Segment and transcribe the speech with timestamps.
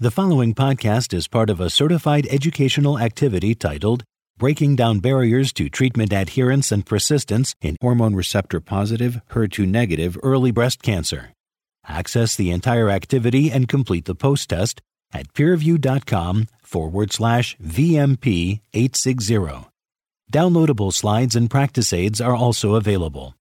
[0.00, 4.04] The following podcast is part of a certified educational activity titled
[4.36, 10.52] Breaking Down Barriers to Treatment Adherence and Persistence in Hormone Receptor Positive, HER2 Negative Early
[10.52, 11.30] Breast Cancer.
[11.88, 14.80] Access the entire activity and complete the post test
[15.12, 19.66] at peerview.com forward slash VMP 860.
[20.32, 23.34] Downloadable slides and practice aids are also available.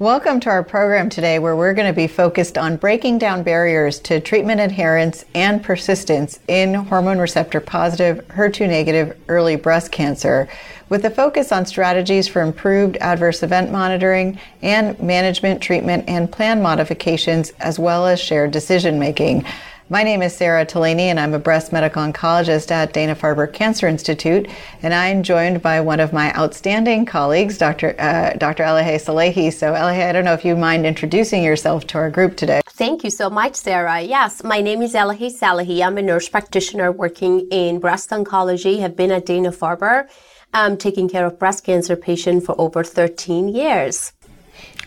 [0.00, 3.98] Welcome to our program today, where we're going to be focused on breaking down barriers
[4.00, 10.48] to treatment adherence and persistence in hormone receptor positive, HER2 negative early breast cancer,
[10.88, 16.62] with a focus on strategies for improved adverse event monitoring and management, treatment, and plan
[16.62, 19.44] modifications, as well as shared decision making.
[19.92, 23.88] My name is Sara Tolaney, and I'm a breast medical oncologist at Dana Farber Cancer
[23.88, 24.48] Institute.
[24.84, 27.96] And I'm joined by one of my outstanding colleagues, Dr.
[27.98, 28.62] Uh, Dr.
[28.62, 29.52] Elahe Salehi.
[29.52, 32.60] So, Elahe, I don't know if you mind introducing yourself to our group today.
[32.68, 34.00] Thank you so much, Sara.
[34.00, 35.84] Yes, my name is Elahe Salehi.
[35.84, 38.78] I'm a nurse practitioner working in breast oncology.
[38.78, 40.08] Have been at Dana Farber,
[40.54, 44.12] um, taking care of breast cancer patients for over 13 years.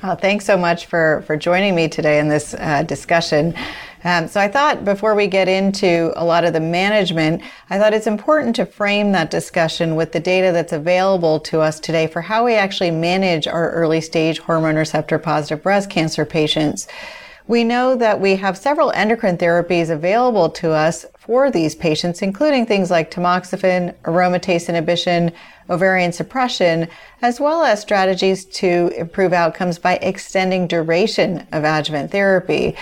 [0.05, 3.53] Oh, thanks so much for, for joining me today in this uh, discussion.
[4.03, 7.93] Um, so I thought before we get into a lot of the management, I thought
[7.93, 12.21] it's important to frame that discussion with the data that's available to us today for
[12.21, 16.87] how we actually manage our early stage hormone receptor positive breast cancer patients.
[17.45, 22.65] We know that we have several endocrine therapies available to us for these patients, including
[22.65, 25.31] things like tamoxifen, aromatase inhibition,
[25.69, 26.87] ovarian suppression,
[27.21, 32.75] as well as strategies to improve outcomes by extending duration of adjuvant therapy.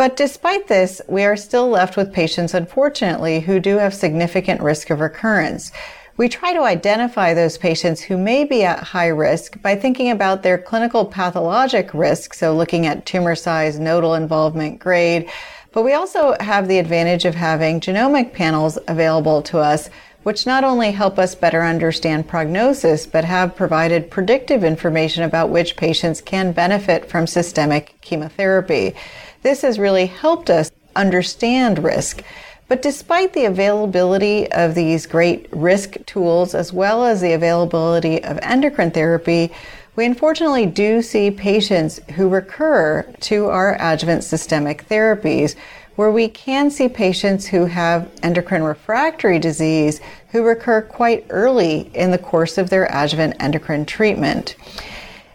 [0.00, 4.88] But despite this, we are still left with patients, unfortunately, who do have significant risk
[4.88, 5.72] of recurrence.
[6.16, 10.42] We try to identify those patients who may be at high risk by thinking about
[10.42, 15.28] their clinical pathologic risk, so looking at tumor size, nodal involvement, grade.
[15.72, 19.90] But we also have the advantage of having genomic panels available to us,
[20.22, 25.76] which not only help us better understand prognosis, but have provided predictive information about which
[25.76, 28.94] patients can benefit from systemic chemotherapy.
[29.42, 32.22] This has really helped us understand risk.
[32.68, 38.38] But despite the availability of these great risk tools, as well as the availability of
[38.42, 39.50] endocrine therapy,
[39.96, 45.56] we unfortunately do see patients who recur to our adjuvant systemic therapies,
[45.96, 52.12] where we can see patients who have endocrine refractory disease who recur quite early in
[52.12, 54.54] the course of their adjuvant endocrine treatment.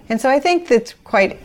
[0.08, 1.40] And so I think that's quite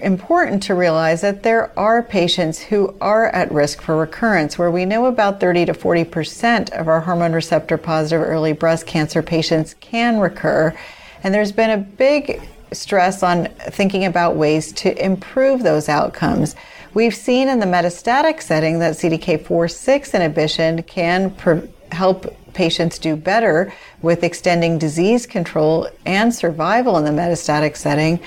[0.00, 4.84] important to realize that there are patients who are at risk for recurrence, where we
[4.84, 10.20] know about 30 to 40% of our hormone receptor positive early breast cancer patients can
[10.20, 10.76] recur.
[11.24, 12.40] And there's been a big
[12.72, 16.54] stress on thinking about ways to improve those outcomes.
[16.92, 21.34] We've seen in the metastatic setting that CDK4-6 inhibition can
[21.90, 28.20] help patients do better with extending disease control and survival in the metastatic setting.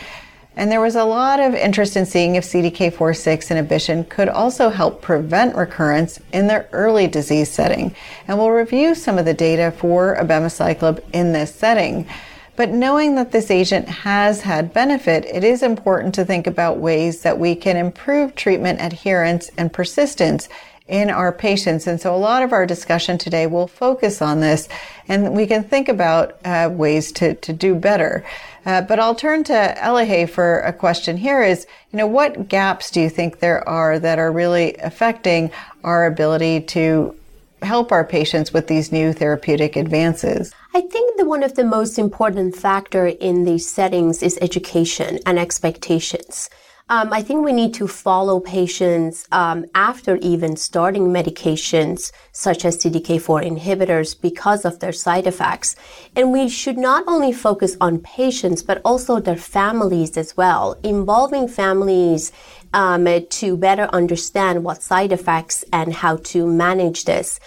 [0.55, 5.03] And there was a lot of interest in seeing if CDK4-6 inhibition could also help
[5.03, 7.95] prevent recurrence in the early disease setting.
[8.27, 12.07] And we'll review some of the data for abemaciclib in this setting.
[12.55, 17.21] But knowing that this agent has had benefit, it is important to think about ways
[17.21, 20.49] that we can improve treatment adherence and persistence
[20.87, 21.87] in our patients.
[21.87, 24.69] And so a lot of our discussion today will focus on this
[25.07, 28.23] and we can think about uh, ways to, to do better.
[28.65, 32.91] Uh, but I'll turn to Elahe for a question here is, you know, what gaps
[32.91, 35.51] do you think there are that are really affecting
[35.83, 37.15] our ability to
[37.61, 40.53] help our patients with these new therapeutic advances?
[40.73, 45.39] I think that one of the most important factor in these settings is education and
[45.39, 46.49] expectations.
[46.89, 52.77] Um, I think we need to follow patients um, after even starting medications such as
[52.77, 55.75] CDK4 inhibitors because of their side effects.
[56.15, 61.49] And we should not only focus on patients, but also their families as well, involving
[61.49, 62.31] families
[62.73, 67.37] um, to better understand what side effects and how to manage this.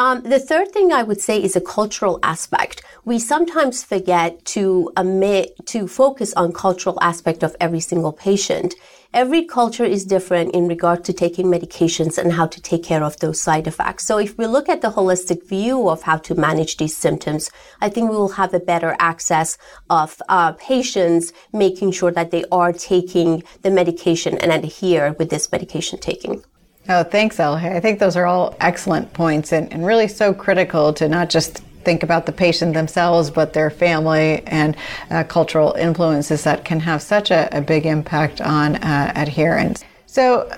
[0.00, 2.82] Um, the third thing I would say is a cultural aspect.
[3.04, 8.74] We sometimes forget to admit, to focus on cultural aspect of every single patient.
[9.12, 13.18] Every culture is different in regard to taking medications and how to take care of
[13.18, 14.06] those side effects.
[14.06, 17.50] So if we look at the holistic view of how to manage these symptoms,
[17.82, 19.58] I think we will have a better access
[19.90, 25.52] of uh, patients making sure that they are taking the medication and adhere with this
[25.52, 26.42] medication taking.
[26.88, 27.76] Oh, thanks, Elahe.
[27.76, 31.58] I think those are all excellent points and, and really so critical to not just
[31.84, 34.76] think about the patient themselves, but their family and
[35.10, 39.84] uh, cultural influences that can have such a, a big impact on uh, adherence.
[40.06, 40.50] So,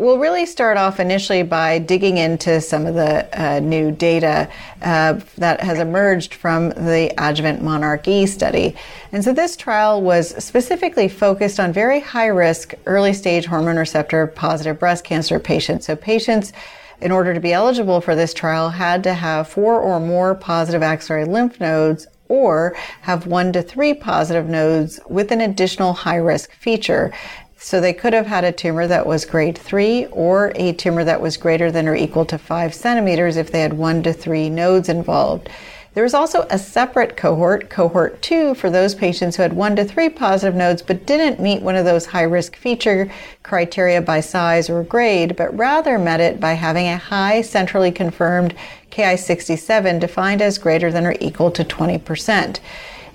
[0.00, 4.50] we'll really start off initially by digging into some of the uh, new data
[4.80, 8.74] uh, that has emerged from the adjuvant Monarch E study.
[9.12, 14.26] And so this trial was specifically focused on very high risk early stage hormone receptor
[14.26, 15.84] positive breast cancer patients.
[15.84, 16.54] So patients
[17.02, 20.82] in order to be eligible for this trial had to have four or more positive
[20.82, 26.52] axillary lymph nodes or have one to three positive nodes with an additional high risk
[26.52, 27.12] feature.
[27.62, 31.20] So they could have had a tumor that was grade three or a tumor that
[31.20, 34.88] was greater than or equal to five centimeters if they had one to three nodes
[34.88, 35.50] involved.
[35.92, 39.84] There was also a separate cohort, cohort two, for those patients who had one to
[39.84, 43.10] three positive nodes but didn't meet one of those high risk feature
[43.42, 48.54] criteria by size or grade, but rather met it by having a high centrally confirmed
[48.90, 52.58] Ki67 defined as greater than or equal to 20%.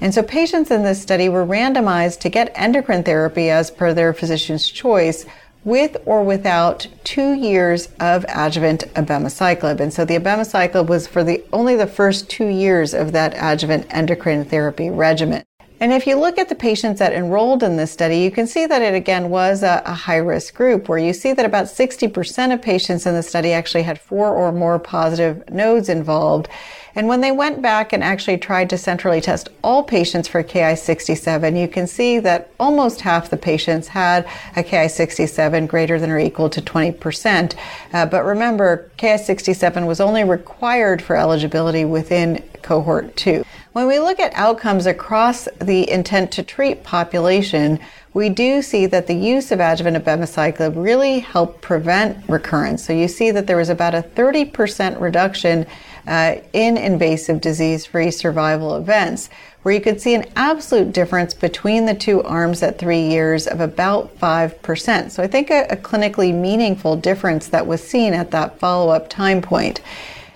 [0.02, 4.14] And so patients in this study were randomized to get endocrine therapy as per their
[4.14, 5.26] physician's choice
[5.64, 9.80] with or without two years of adjuvant abemaciclib.
[9.80, 13.88] And so the abemaciclib was for the only the first two years of that adjuvant
[13.90, 15.44] endocrine therapy regimen.
[15.82, 18.66] And if you look at the patients that enrolled in this study, you can see
[18.66, 22.54] that it again was a, a, high risk group where you see that about 60%
[22.54, 26.48] of patients in the study actually had four or more positive nodes involved.
[26.96, 31.60] And when they went back and actually tried to centrally test all patients for Ki67,
[31.60, 34.26] you can see that almost half the patients had
[34.56, 37.56] a Ki67 greater than or equal to 20%.
[37.92, 43.44] Uh, but remember, Ki67 was only required for eligibility within cohort 2.
[43.76, 47.82] When we look at outcomes across the intent to treat population,
[48.14, 52.86] we do see that the use of adjuvant abemaciclib really helped prevent recurrence.
[52.86, 55.66] So you see that there was about a 30% reduction
[56.08, 59.30] uh, in invasive disease free survival events,
[59.64, 63.60] where you could see an absolute difference between the two arms at three years of
[63.60, 65.12] about 5%.
[65.12, 69.10] So I think a, a clinically meaningful difference that was seen at that follow up
[69.10, 69.82] time point.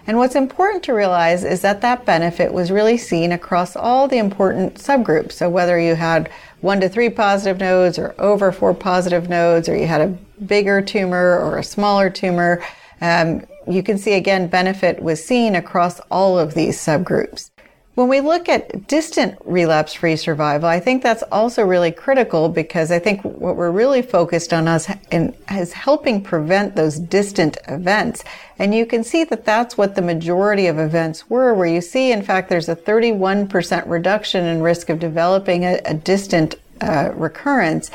[0.09, 4.17] And what's important to realize is that that benefit was really seen across all the
[4.17, 5.33] important subgroups.
[5.33, 9.77] So whether you had one to three positive nodes or over four positive nodes, or
[9.77, 12.65] you had a bigger tumor or a smaller tumor,
[13.01, 17.51] um, you can see again benefit was seen across all of these subgroups.
[18.00, 22.92] When we look at distant relapse free survival, I think that's also really critical because
[22.92, 28.24] I think what we're really focused on us is helping prevent those distant events.
[28.57, 32.13] And you can see that that's what the majority of events were, where you see,
[32.13, 37.92] in fact, there's a 31% reduction in risk of developing a, a distant uh, recurrence.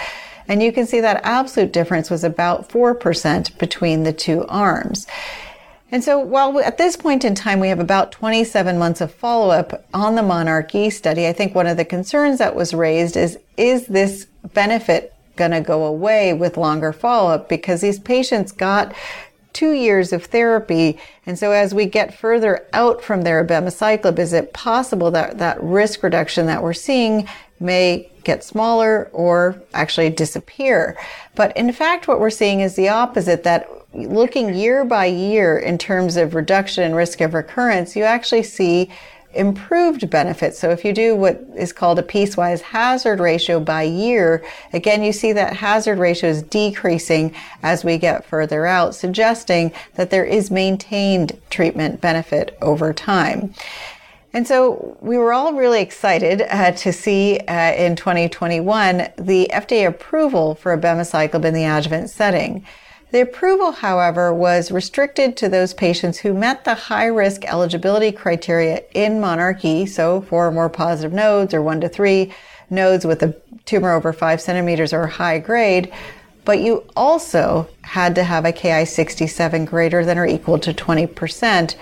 [0.48, 5.06] And you can see that absolute difference was about 4% between the two arms.
[5.94, 9.50] And so while at this point in time we have about 27 months of follow
[9.50, 13.16] up on the Monarch E study, I think one of the concerns that was raised
[13.16, 17.48] is, is this benefit going to go away with longer follow up?
[17.48, 18.92] Because these patients got
[19.52, 20.98] two years of therapy.
[21.26, 25.62] And so as we get further out from their abemaciclib, is it possible that that
[25.62, 27.28] risk reduction that we're seeing
[27.60, 30.98] may get smaller or actually disappear?
[31.36, 35.78] But in fact, what we're seeing is the opposite, that looking year by year in
[35.78, 38.90] terms of reduction in risk of recurrence, you actually see
[39.34, 40.58] improved benefits.
[40.58, 45.12] So if you do what is called a piecewise hazard ratio by year, again, you
[45.12, 50.50] see that hazard ratio is decreasing as we get further out, suggesting that there is
[50.50, 53.54] maintained treatment benefit over time.
[54.32, 59.86] And so we were all really excited uh, to see uh, in 2021 the FDA
[59.86, 62.66] approval for abemaciclib in the adjuvant setting.
[63.14, 68.82] The approval, however, was restricted to those patients who met the high risk eligibility criteria
[68.92, 72.34] in Monarch E, so four or more positive nodes or one to three
[72.70, 75.92] nodes with a tumor over five centimeters or high grade.
[76.44, 81.76] But you also had to have a Ki67 greater than or equal to 20%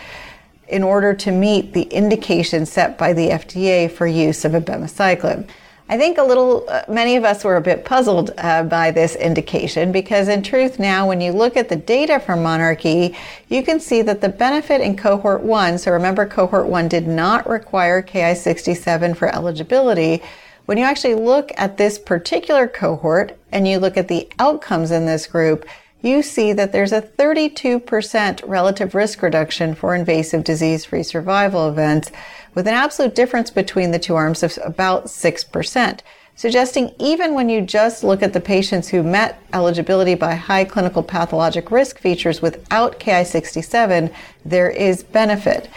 [0.69, 5.49] in order to meet the indication set by the FDA for use of abemaciclib.
[5.93, 9.15] I think a little, uh, many of us were a bit puzzled uh, by this
[9.15, 13.15] indication because, in truth, now when you look at the data from Monarch E,
[13.51, 17.47] you can see that the benefit in cohort one, so remember, cohort one did not
[17.47, 20.23] require Ki67 for eligibility.
[20.65, 25.05] When you actually look at this particular cohort and you look at the outcomes in
[25.05, 25.67] this group,
[26.01, 32.11] you see that there's a 32% relative risk reduction for invasive disease free survival events
[32.55, 36.01] with an absolute difference between the two arms of about 6%,
[36.35, 41.03] suggesting even when you just look at the patients who met eligibility by high clinical
[41.03, 44.13] pathologic risk features without Ki67,
[44.45, 45.69] there is benefit.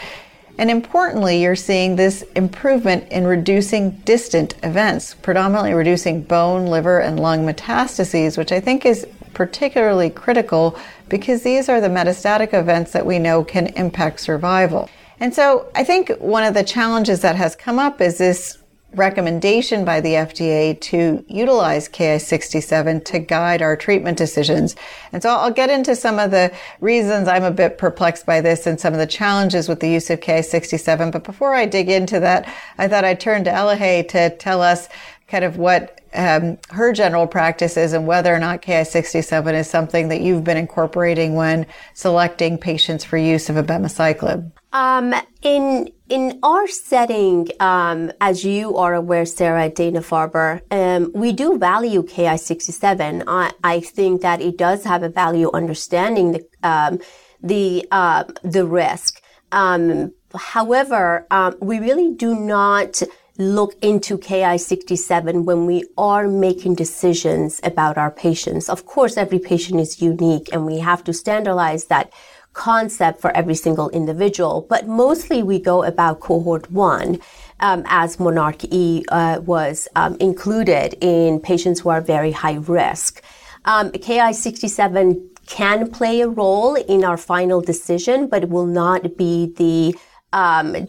[0.57, 7.19] And importantly, you're seeing this improvement in reducing distant events, predominantly reducing bone, liver, and
[7.19, 10.77] lung metastases, which I think is particularly critical
[11.09, 14.89] because these are the metastatic events that we know can impact survival.
[15.19, 18.57] And so I think one of the challenges that has come up is this
[18.95, 24.75] recommendation by the FDA to utilize Ki67 to guide our treatment decisions.
[25.11, 28.65] And so I'll get into some of the reasons I'm a bit perplexed by this
[28.67, 31.11] and some of the challenges with the use of Ki67.
[31.11, 34.87] But before I dig into that, I thought I'd turn to Elahe to tell us
[35.27, 40.07] kind of what um, her general practice is and whether or not Ki67 is something
[40.07, 44.51] that you've been incorporating when selecting patients for use of abemaciclib.
[44.75, 51.31] Um, in in our setting, um, as you are aware, Sara Dana Farber, um, we
[51.31, 53.23] do value Ki67.
[53.25, 56.99] I, I, think that it does have a value understanding the um,
[57.41, 59.21] the uh, the risk.
[59.53, 63.01] Um, however, um, we really do not
[63.37, 68.69] look into Ki67 when we are making decisions about our patients.
[68.69, 72.11] Of course, every patient is unique and we have to standardize that
[72.55, 77.19] concept for every single individual, but mostly we go about cohort one.
[77.61, 83.23] Um, as Monarch E uh, was um, included in patients who are very high risk.
[83.63, 89.53] Um, Ki67 can play a role in our final decision, but it will not be
[89.55, 89.95] the
[90.33, 90.87] um,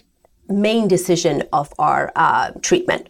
[0.49, 3.09] main decision of our uh, treatment.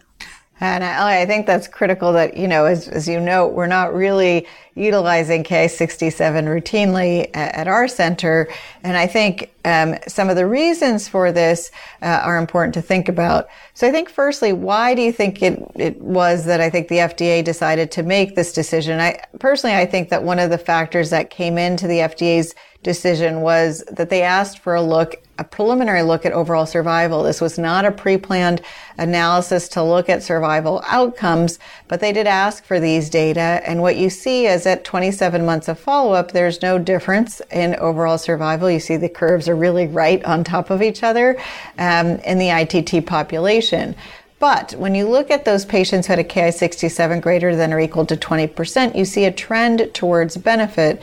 [0.59, 3.93] And I, I think that's critical that, you know, as, as you know, we're not
[3.93, 8.47] really utilizing Ki67 routinely at, our center.
[8.83, 13.09] And I think um, some of the reasons for this uh, are important to think
[13.09, 13.47] about.
[13.73, 16.97] So I think firstly, why do you think it, it was that I think the
[16.97, 18.99] FDA decided to make this decision?
[18.99, 22.53] I personally, I think that one of the factors that came into the FDA's
[22.83, 27.23] decision was that they asked for a look, a preliminary look at overall survival.
[27.23, 28.61] This was not a pre-planned
[28.97, 33.61] analysis to look at survival outcomes, but they did ask for these data.
[33.65, 38.17] And what you see is at 27 months of follow-up, there's no difference in overall
[38.17, 38.69] survival.
[38.69, 41.39] You see the curves are really right on top of each other
[41.77, 43.95] um, in the ITT population.
[44.39, 48.05] But when you look at those patients who had a Ki67 greater than or equal
[48.05, 51.01] to 20%, you see a trend towards benefit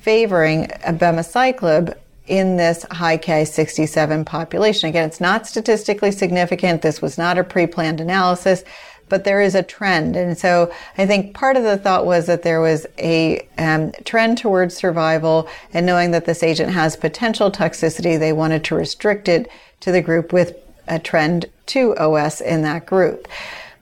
[0.00, 4.88] favoring abemaciclib in this high Ki67 population.
[4.88, 6.82] Again, it's not statistically significant.
[6.82, 8.64] This was not a pre-planned analysis,
[9.08, 10.16] but there is a trend.
[10.16, 14.38] And so I think part of the thought was that there was a um, trend
[14.38, 19.50] towards survival and knowing that this agent has potential toxicity, they wanted to restrict it
[19.80, 20.56] to the group with
[20.88, 23.28] a trend to OS in that group.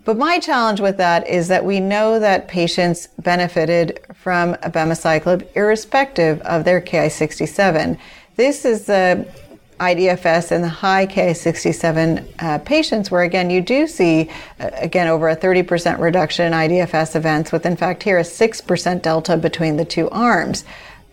[0.04, 6.40] But my challenge with that is that we know that patients benefited from abemaciclib irrespective
[6.42, 7.98] of their Ki67.
[8.34, 9.26] This is the
[9.82, 15.28] IDFS and the high Ki67 uh, patients, where again you do see uh, again over
[15.28, 19.84] a 30% reduction in IDFS events, with in fact here a 6% delta between the
[19.84, 20.64] two arms.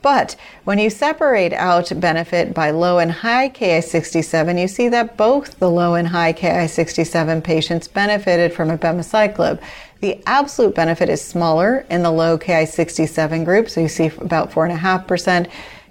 [0.01, 5.59] But when you separate out benefit by low and high Ki67, you see that both
[5.59, 9.59] the low and high Ki67 patients benefited from abemaciclib.
[10.01, 15.49] The absolute benefit is smaller in the low Ki67 group, so you see about 4.5%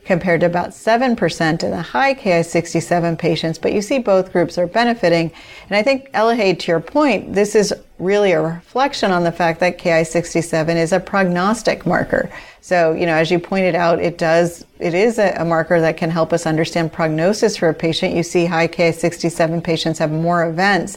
[0.08, 4.66] compared to about 7% in the high Ki67 patients, but you see both groups are
[4.66, 5.30] benefiting.
[5.68, 9.60] And I think, Elahe, to your point, this is really a reflection on the fact
[9.60, 12.30] that Ki67 is a prognostic marker.
[12.62, 15.98] So, you know, as you pointed out, it does, it is a, a marker that
[15.98, 18.16] can help us understand prognosis for a patient.
[18.16, 20.96] You see high Ki67 patients have more events,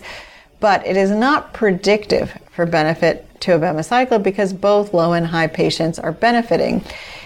[0.61, 5.99] but it is not predictive for benefit to abemaciclib because both low and high patients
[5.99, 6.81] are benefiting.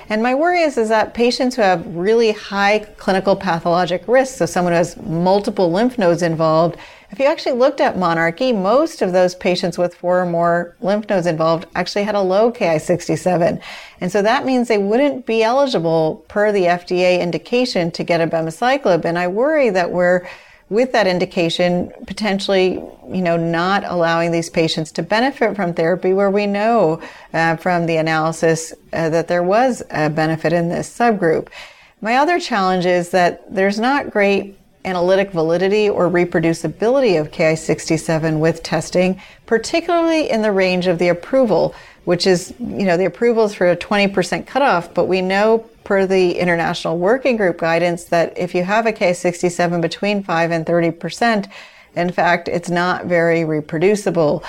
[0.08, 4.46] And my worry is, is that patients who have really high clinical pathologic risk, so
[4.46, 6.78] someone who has multiple lymph nodes involved,
[7.12, 11.08] if you actually looked at monarchE, most of those patients with four or more lymph
[11.10, 13.62] nodes involved actually had a low Ki67.
[14.02, 18.28] And so that means they wouldn't be eligible per the FDA indication to get a
[18.28, 19.06] abemaciclib.
[19.06, 20.28] And I worry that we're
[20.70, 22.74] with that indication, potentially,
[23.10, 27.00] you know, not allowing these patients to benefit from therapy where we know
[27.34, 31.50] uh, from the analysis uh, that there was a benefit in this subgroup.
[32.02, 38.64] My other challenge is that there's not great analytic validity or reproducibility of Ki67 with
[38.64, 43.70] testing, particularly in the range of the approval, which is, you know, the approvals for
[43.70, 48.64] a 20% cutoff, but we know per the International Working Group guidance that if you
[48.64, 51.52] have a Ki67 between 5 and 30%,
[51.96, 54.44] in fact, it's not very reproducible.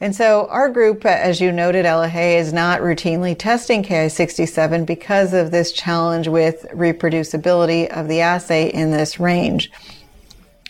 [0.00, 5.50] And so our group, as you noted, Elahe, is not routinely testing Ki67 because of
[5.50, 9.70] this challenge with reproducibility of the assay in this range.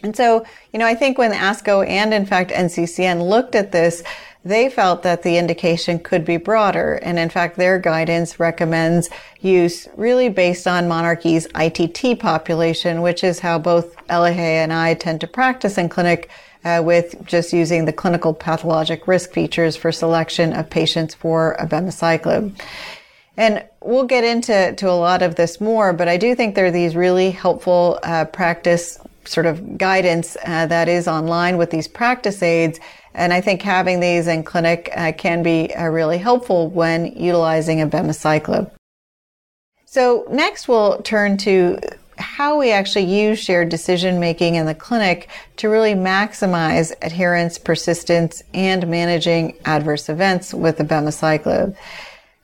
[0.04, 4.04] And so, you know, I think when ASCO and in fact NCCN looked at this,
[4.46, 7.00] they felt that the indication could be broader.
[7.02, 9.10] And in fact, their guidance recommends
[9.40, 15.20] use really based on monarchE's ITT population, which is how both Elahe and I tend
[15.22, 16.30] to practice in clinic
[16.64, 22.56] uh, with just using the clinical pathologic risk features for selection of patients for abemaciclib.
[23.36, 26.66] And we'll get into to a lot of this more, but I do think there
[26.66, 31.88] are these really helpful uh, practice sort of guidance uh, that is online with these
[31.88, 32.80] practice aids.
[33.16, 37.78] And I think having these in clinic uh, can be uh, really helpful when utilizing
[37.78, 38.70] abemaciclib.
[39.86, 41.78] So next we'll turn to
[42.18, 48.42] how we actually use shared decision making in the clinic to really maximize adherence, persistence,
[48.52, 51.74] and managing adverse events with abemaciclib.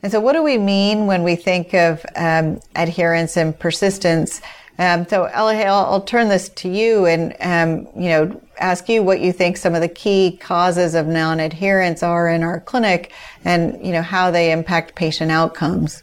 [0.03, 4.41] And so, what do we mean when we think of um, adherence and persistence?
[4.79, 9.03] Um, so, Elahe, I'll, I'll, turn this to you and um, you know ask you
[9.03, 13.13] what you think some of the key causes of non-adherence are in our clinic,
[13.45, 16.03] and you know how they impact patient outcomes.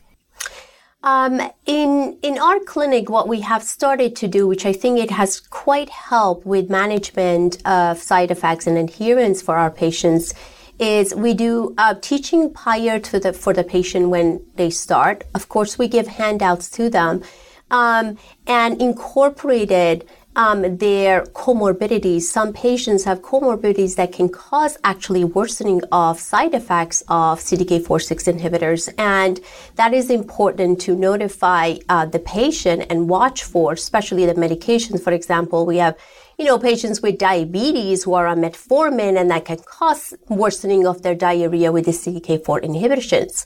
[1.02, 5.12] Um, in in our clinic, what we have started to do, which I think it
[5.12, 10.34] has quite helped with management of side effects and adherence for our patients,
[10.78, 15.24] is we do uh, teaching prior to the for the patient when they start.
[15.34, 17.24] Of course, we give handouts to them,
[17.72, 22.22] um, and incorporated um, their comorbidities.
[22.22, 28.94] Some patients have comorbidities that can cause actually worsening of side effects of CDK4/6 inhibitors,
[28.98, 29.40] and
[29.76, 35.04] that is important to notify uh, the patient and watch for, especially the medications.
[35.04, 35.98] For example, we have
[36.40, 41.02] you know, patients with diabetes who are on metformin and that can cause worsening of
[41.02, 43.46] their diarrhea with the CDK4 inhibitions.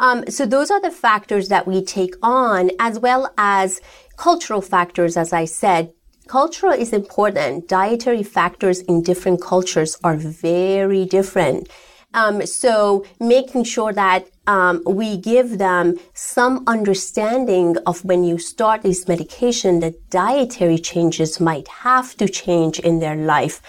[0.00, 3.80] Um, so those are the factors that we take on as well as
[4.16, 5.92] cultural factors, as I said,
[6.28, 7.68] Cultural is important.
[7.68, 11.70] Dietary factors in different cultures are very different.
[12.12, 18.82] Um, so making sure that um, we give them some understanding of when you start
[18.82, 23.62] this medication, the dietary changes might have to change in their life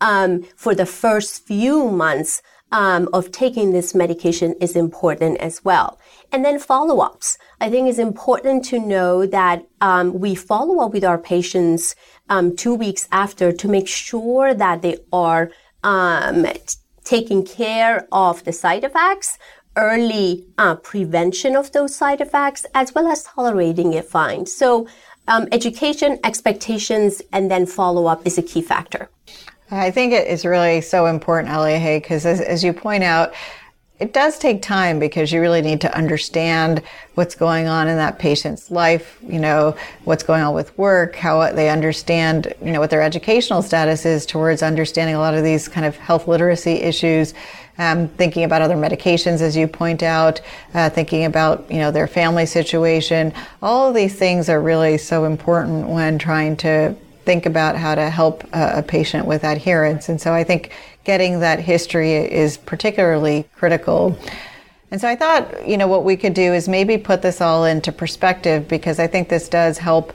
[0.00, 2.40] um, for the first few months
[2.72, 5.98] um, of taking this medication is important as well.
[6.32, 7.38] And then follow ups.
[7.60, 11.94] I think it's important to know that um, we follow up with our patients
[12.28, 15.50] um, two weeks after to make sure that they are
[15.84, 16.46] um,
[17.04, 19.38] taking care of the side effects,
[19.76, 24.46] early uh, prevention of those side effects, as well as tolerating it fine.
[24.46, 24.88] So,
[25.28, 29.08] um, education, expectations, and then follow up is a key factor.
[29.70, 33.34] I think it is really so important, Elahe, because as, as you point out,
[33.98, 36.82] it does take time because you really need to understand
[37.14, 39.74] what's going on in that patient's life, you know,
[40.04, 44.26] what's going on with work, how they understand, you know, what their educational status is
[44.26, 47.32] towards understanding a lot of these kind of health literacy issues.
[47.78, 50.40] Um, thinking about other medications, as you point out,
[50.72, 53.34] uh, thinking about you know their family situation.
[53.60, 56.96] All of these things are really so important when trying to
[57.26, 60.08] think about how to help a, patient with adherence.
[60.08, 60.72] And so I think
[61.04, 64.16] getting that history is particularly critical.
[64.90, 67.64] And so I thought, you know, what we could do is maybe put this all
[67.64, 70.12] into perspective because I think this does help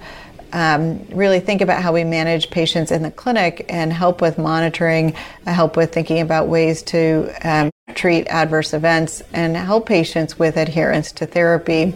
[0.54, 5.16] um, really think about how we manage patients in the clinic and help with monitoring,
[5.46, 10.58] uh, help with thinking about ways to um, treat adverse events and help patients with
[10.58, 11.94] adherence to therapy.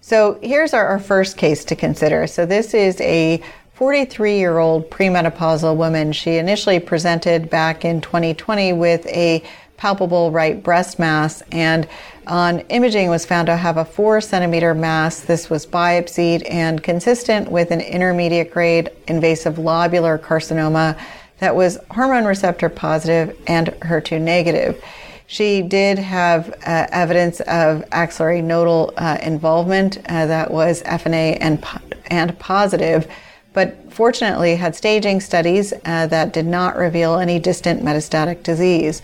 [0.00, 2.26] So here's our, our first case to consider.
[2.26, 3.42] So this is a
[3.78, 6.10] 43 year old premenopausal woman.
[6.10, 9.40] She initially presented back in 2020 with a
[9.76, 11.86] palpable right breast mass and
[12.26, 15.20] on imaging was found to have a four centimeter mass.
[15.20, 20.98] This was biopsied and consistent with an intermediate grade invasive lobular carcinoma
[21.38, 24.82] that was hormone receptor positive and HER2 negative.
[25.28, 31.64] She did have uh, evidence of axillary nodal uh, involvement uh, that was FNA and,
[32.10, 33.06] and positive
[33.52, 39.02] but fortunately had staging studies uh, that did not reveal any distant metastatic disease.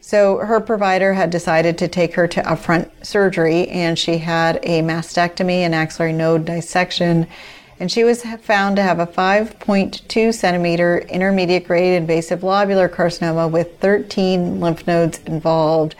[0.00, 4.80] So her provider had decided to take her to upfront surgery, and she had a
[4.80, 7.26] mastectomy and axillary node dissection.
[7.80, 13.80] And she was found to have a 5.2 centimeter intermediate grade invasive lobular carcinoma with
[13.80, 15.96] 13 lymph nodes involved,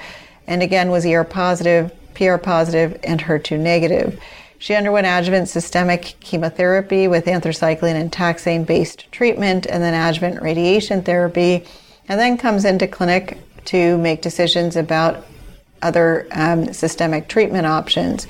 [0.47, 4.21] and again was ER positive, PR positive, and HER2 negative.
[4.59, 11.03] She underwent adjuvant systemic chemotherapy with anthracycline and taxane based treatment and then adjuvant radiation
[11.03, 11.65] therapy,
[12.09, 15.27] and then comes into clinic to make decisions about
[15.83, 18.27] other um, systemic treatment options.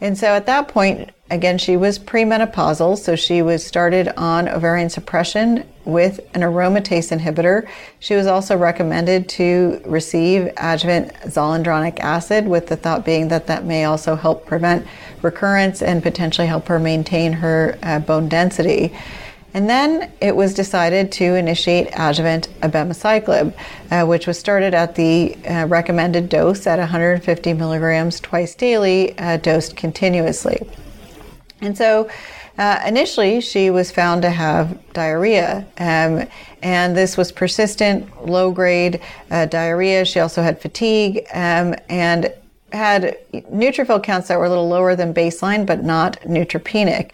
[0.00, 4.88] And so at that point, again, she was premenopausal, so she was started on ovarian
[4.88, 7.68] suppression with an aromatase inhibitor.
[7.98, 13.64] She was also recommended to receive adjuvant zoledronic acid, with the thought being that that
[13.64, 14.86] may also help prevent
[15.22, 18.94] recurrence and potentially help her maintain her uh, bone density.
[19.54, 23.54] And then it was decided to initiate adjuvant abemaciclib,
[23.90, 29.36] uh, which was started at the uh, recommended dose at 150 milligrams twice daily, uh,
[29.36, 30.66] dosed continuously.
[31.64, 32.10] And so
[32.58, 36.28] uh, initially, she was found to have diarrhea, um,
[36.62, 39.00] and this was persistent, low grade
[39.30, 40.04] uh, diarrhea.
[40.04, 42.32] She also had fatigue um, and
[42.72, 47.10] had neutrophil counts that were a little lower than baseline, but not neutropenic.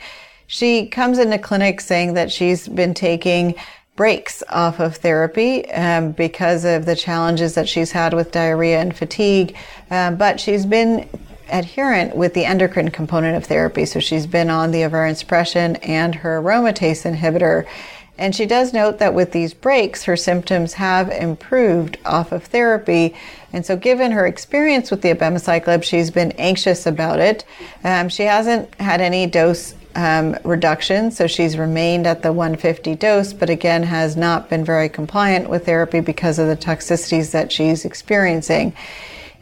[0.47, 3.55] She comes into clinic saying that she's been taking
[3.97, 8.97] breaks off of therapy um, because of the challenges that she's had with diarrhea and
[8.97, 9.57] fatigue,
[9.91, 11.09] um, but she's been
[11.51, 13.85] adherent with the endocrine component of therapy.
[13.85, 17.67] So she's been on the ovarian suppression and her aromatase inhibitor.
[18.19, 23.15] And she does note that with these breaks, her symptoms have improved off of therapy.
[23.51, 27.47] And so, given her experience with the abemaciclib, she's been anxious about it.
[27.83, 33.33] Um, she hasn't had any dose um, reduction, so she's remained at the 150 dose,
[33.33, 37.85] but again has not been very compliant with therapy because of the toxicities that she's
[37.85, 38.75] experiencing.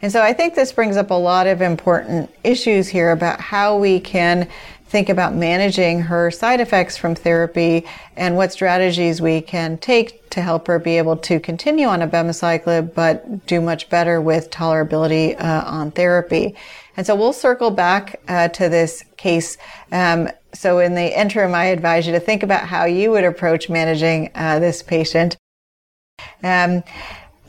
[0.01, 3.77] And so I think this brings up a lot of important issues here about how
[3.77, 4.47] we can
[4.89, 7.85] think about managing her side effects from therapy
[8.15, 12.93] and what strategies we can take to help her be able to continue on abemaciclib
[12.95, 16.55] but do much better with tolerability uh, on therapy.
[16.97, 19.57] And so we'll circle back uh, to this case.
[19.91, 23.69] Um, so in the interim, I advise you to think about how you would approach
[23.69, 25.37] managing uh, this patient.
[26.43, 26.83] Um,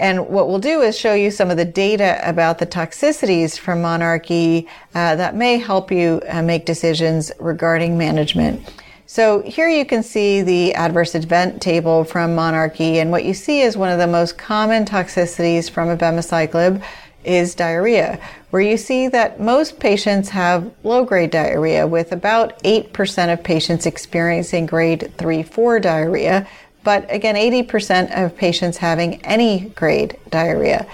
[0.01, 3.83] and what we'll do is show you some of the data about the toxicities from
[3.83, 8.67] monarchE uh, that may help you uh, make decisions regarding management.
[9.05, 13.61] So here you can see the adverse event table from monarchE, and what you see
[13.61, 16.83] is one of the most common toxicities from abemaciclib
[17.23, 18.19] is diarrhea,
[18.51, 23.85] where you see that most patients have low grade diarrhea, with about 8% of patients
[23.85, 26.49] experiencing grade 3 4 diarrhea,
[26.83, 30.87] but again, 80% of patients having any grade diarrhea.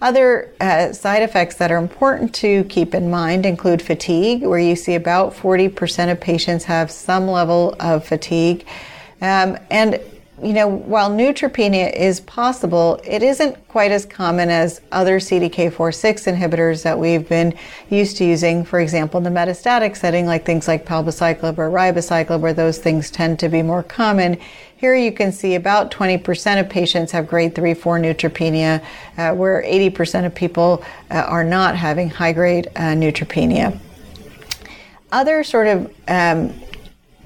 [0.00, 4.74] Other uh, side effects that are important to keep in mind include fatigue, where you
[4.74, 8.66] see about 40% of patients have some level of fatigue.
[9.20, 10.00] Um, and
[10.42, 16.82] you know, while neutropenia is possible, it isn't quite as common as other CDK4/6 inhibitors
[16.82, 17.54] that we've been
[17.90, 18.64] used to using.
[18.64, 23.08] For example, in the metastatic setting, like things like palbociclib or ribociclib, where those things
[23.08, 24.36] tend to be more common.
[24.76, 28.82] Here you can see about 20% of patients have grade 3 4 neutropenia,
[29.18, 33.78] uh, where 80% of people uh, are not having high grade uh, neutropenia.
[35.12, 36.52] Other sort of um,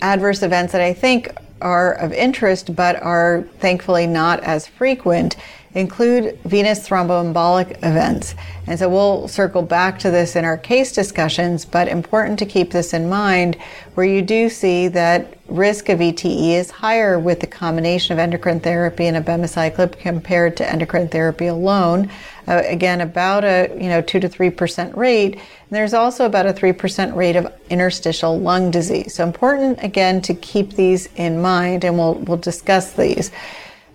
[0.03, 5.37] adverse events that I think are of interest but are thankfully not as frequent
[5.77, 8.35] include venous thromboembolic events.
[8.67, 12.71] And so we'll circle back to this in our case discussions, but important to keep
[12.71, 13.57] this in mind
[13.95, 18.59] where you do see that risk of VTE is higher with the combination of endocrine
[18.59, 22.11] therapy and abemaciclib compared to endocrine therapy alone.
[22.49, 25.35] Uh, again, about a you know two to three percent rate.
[25.35, 29.15] And there's also about a three percent rate of interstitial lung disease.
[29.15, 33.31] So important again to keep these in mind, and we'll we'll discuss these.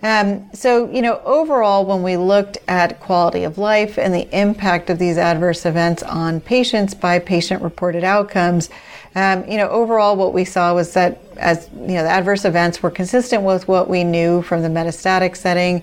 [0.02, 4.90] Um, so, you know, overall, when we looked at quality of life and the impact
[4.90, 8.68] of these adverse events on patients by patient reported outcomes,
[9.14, 12.82] um, you know, overall, what we saw was that as you know, the adverse events
[12.82, 15.82] were consistent with what we knew from the metastatic setting.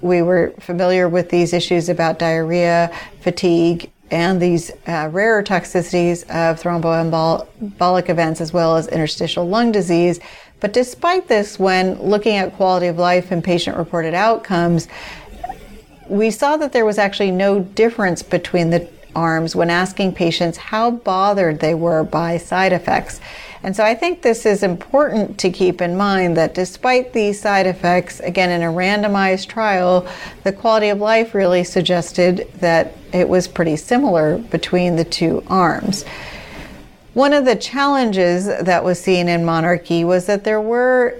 [0.00, 2.90] We were familiar with these issues about diarrhea,
[3.20, 10.20] fatigue, and these uh, rarer toxicities of thromboembolic events as well as interstitial lung disease.
[10.64, 14.88] But despite this, when looking at quality of life and patient reported outcomes,
[16.08, 20.92] we saw that there was actually no difference between the arms when asking patients how
[20.92, 23.20] bothered they were by side effects.
[23.62, 27.66] And so I think this is important to keep in mind that despite these side
[27.66, 30.08] effects, again, in a randomized trial,
[30.44, 36.06] the quality of life really suggested that it was pretty similar between the two arms.
[37.14, 41.16] One of the challenges that was seen in monarchE was that there were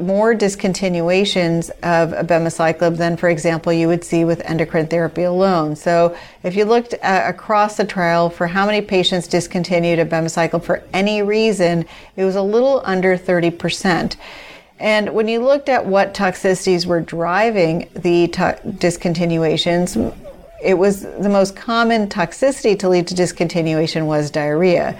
[0.00, 5.76] more discontinuations of abemaciclib than, for example, you would see with endocrine therapy alone.
[5.76, 10.82] So, if you looked at, across the trial for how many patients discontinued abemaciclib for
[10.92, 11.84] any reason,
[12.16, 14.16] it was a little under 30%.
[14.80, 19.96] And when you looked at what toxicities were driving the to- discontinuations,
[20.62, 24.98] it was the most common toxicity to lead to discontinuation was diarrhea.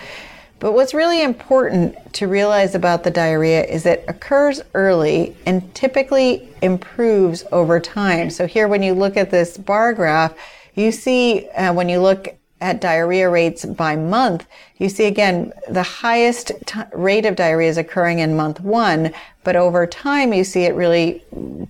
[0.59, 6.51] But what's really important to realize about the diarrhea is it occurs early and typically
[6.61, 8.29] improves over time.
[8.29, 10.35] So here, when you look at this bar graph,
[10.75, 14.46] you see uh, when you look at diarrhea rates by month,
[14.77, 19.12] you see again the highest t- rate of diarrhea is occurring in month one,
[19.44, 21.25] but over time you see it really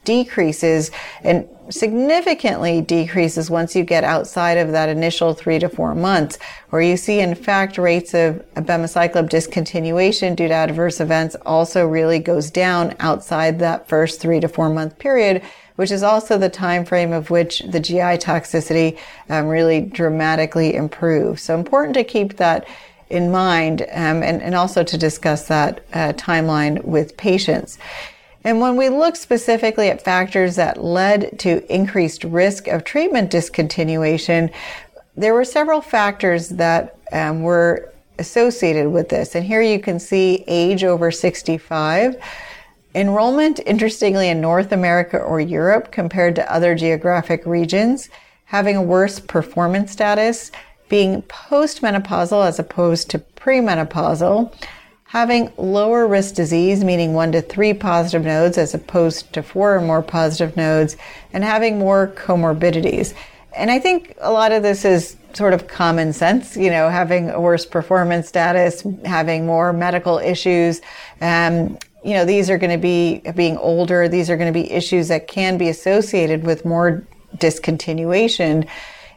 [0.05, 0.91] decreases
[1.23, 6.39] and significantly decreases once you get outside of that initial three to four months,
[6.71, 12.19] where you see in fact rates of abemaciclib discontinuation due to adverse events also really
[12.19, 15.43] goes down outside that first three to four month period
[15.77, 21.43] which is also the time frame of which the GI toxicity um, really dramatically improves.
[21.43, 22.67] So important to keep that
[23.09, 27.79] in mind um, and, and also to discuss that uh, timeline with patients.
[28.45, 34.53] And when we look specifically at factors that led to increased risk of treatment discontinuation,
[35.17, 39.35] there were several factors that um, were associated with this.
[39.35, 42.17] And here you can see age over 65
[42.95, 48.09] Enrollment, interestingly, in North America or Europe compared to other geographic regions,
[48.47, 50.51] having a worse performance status,
[50.89, 54.53] being postmenopausal as opposed to premenopausal,
[55.05, 59.81] having lower risk disease, meaning one to three positive nodes as opposed to four or
[59.81, 60.97] more positive nodes,
[61.33, 63.15] and having more comorbidities.
[63.57, 67.31] And I think a lot of this is sort of common sense, you know, having
[67.31, 70.81] a worse performance status, having more medical issues,
[71.21, 74.09] um, you know, these are going to be being older.
[74.09, 78.69] These are going to be issues that can be associated with more discontinuation.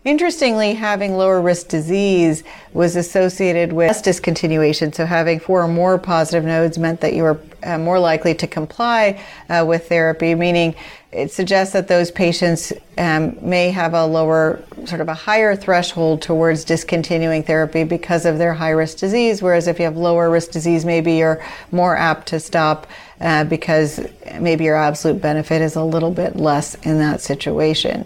[0.05, 4.93] Interestingly, having lower risk disease was associated with less discontinuation.
[4.93, 8.45] So having four or more positive nodes meant that you were uh, more likely to
[8.45, 10.75] comply uh, with therapy, meaning
[11.13, 16.21] it suggests that those patients um, may have a lower, sort of a higher threshold
[16.21, 19.41] towards discontinuing therapy because of their high risk disease.
[19.41, 22.87] Whereas if you have lower risk disease, maybe you're more apt to stop
[23.21, 24.05] uh, because
[24.37, 28.05] maybe your absolute benefit is a little bit less in that situation.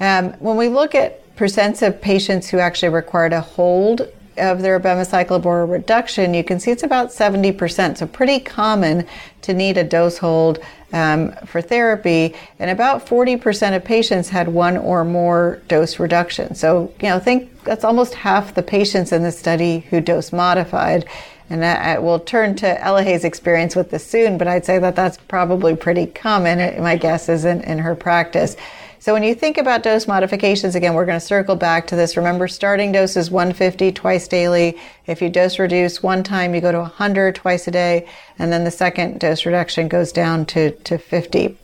[0.00, 4.80] Um, when we look at percents of patients who actually required a hold of their
[4.80, 7.98] abemaciclib or a reduction, you can see it's about 70%.
[7.98, 9.06] So pretty common
[9.42, 10.58] to need a dose hold
[10.92, 12.34] um, for therapy.
[12.58, 16.54] And about 40% of patients had one or more dose reduction.
[16.54, 21.06] So, you know, think that's almost half the patients in the study who dose modified.
[21.50, 25.16] And I, will turn to Elahe's experience with this soon, but I'd say that that's
[25.16, 26.80] probably pretty common.
[26.80, 28.56] My guess is in, in her practice.
[29.00, 32.18] So when you think about dose modifications, again, we're going to circle back to this.
[32.18, 34.78] Remember, starting dose is 150 twice daily.
[35.06, 38.06] If you dose reduce one time, you go to 100 twice a day.
[38.38, 41.56] And then the second dose reduction goes down to, to 50.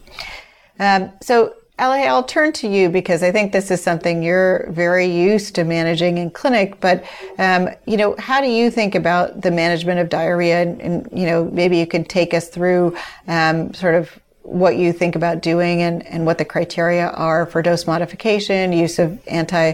[0.78, 5.06] Um, so Elahe, I'll turn to you because I think this is something you're very
[5.06, 6.80] used to managing in clinic.
[6.80, 7.04] But
[7.36, 10.62] um, you know, how do you think about the management of diarrhea?
[10.62, 12.96] And, and you know, maybe you can take us through
[13.28, 17.62] um, sort of what you think about doing and, and what the criteria are for
[17.62, 19.72] dose modification, use of anti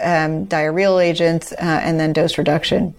[0.00, 2.94] um, diarrheal agents, uh, and then dose reduction.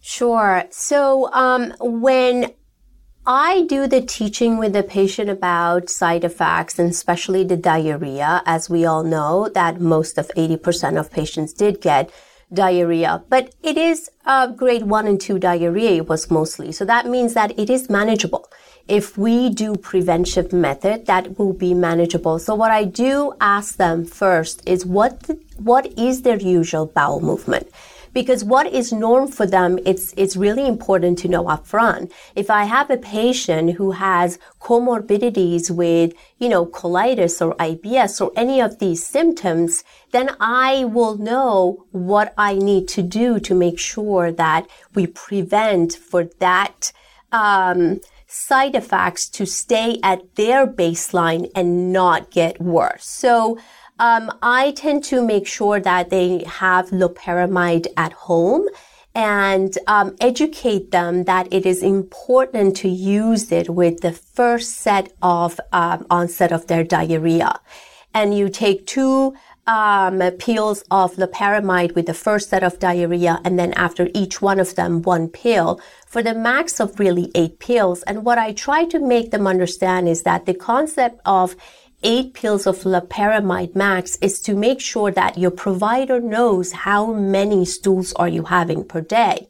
[0.00, 0.64] Sure.
[0.70, 2.52] So um, when
[3.24, 8.68] I do the teaching with the patient about side effects and especially the diarrhea, as
[8.68, 12.10] we all know that most of 80% of patients did get
[12.52, 16.72] diarrhea, but it is uh, grade one and two diarrhea it was mostly.
[16.72, 18.50] So that means that it is manageable
[18.88, 22.38] if we do preventive method, that will be manageable.
[22.38, 27.68] So what I do ask them first is what, what is their usual bowel movement?
[28.12, 32.64] because what is norm for them it's it's really important to know upfront if i
[32.64, 38.78] have a patient who has comorbidities with you know colitis or ibs or any of
[38.78, 44.66] these symptoms then i will know what i need to do to make sure that
[44.94, 46.92] we prevent for that
[47.32, 47.98] um,
[48.32, 53.04] side effects to stay at their baseline and not get worse.
[53.06, 53.58] So,
[53.98, 58.66] um, I tend to make sure that they have loperamide at home
[59.14, 65.12] and um, educate them that it is important to use it with the first set
[65.20, 67.60] of um, onset of their diarrhea.
[68.14, 69.34] And you take two
[69.66, 74.58] um, pills of loperamide with the first set of diarrhea, and then after each one
[74.58, 78.02] of them, one pill for the max of really eight pills.
[78.02, 81.54] And what I try to make them understand is that the concept of
[82.02, 87.64] eight pills of loperamide max is to make sure that your provider knows how many
[87.64, 89.48] stools are you having per day.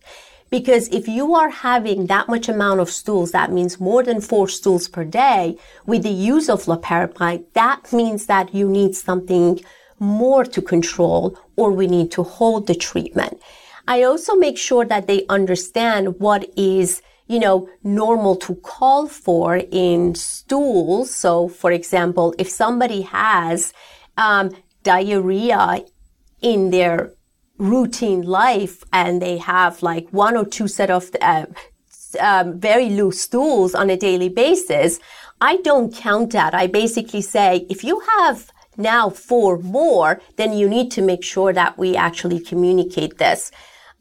[0.51, 4.49] Because if you are having that much amount of stools, that means more than four
[4.49, 9.61] stools per day with the use of loperamide, that means that you need something
[10.03, 13.41] more to control or we need to hold the treatment.
[13.89, 19.57] I also make sure that they understand what is you know, normal to call for
[19.71, 21.15] in stools.
[21.15, 23.73] So, for example, if somebody has
[24.17, 24.51] um,
[24.83, 25.85] diarrhea
[26.43, 27.15] in their
[27.57, 31.47] routine life and they have like one or two set of uh,
[32.21, 35.01] um, very loose stools on a daily basis,
[35.41, 36.55] I don't count that.
[36.55, 41.53] I basically say if you have now four more, then you need to make sure
[41.53, 43.53] that we actually communicate this.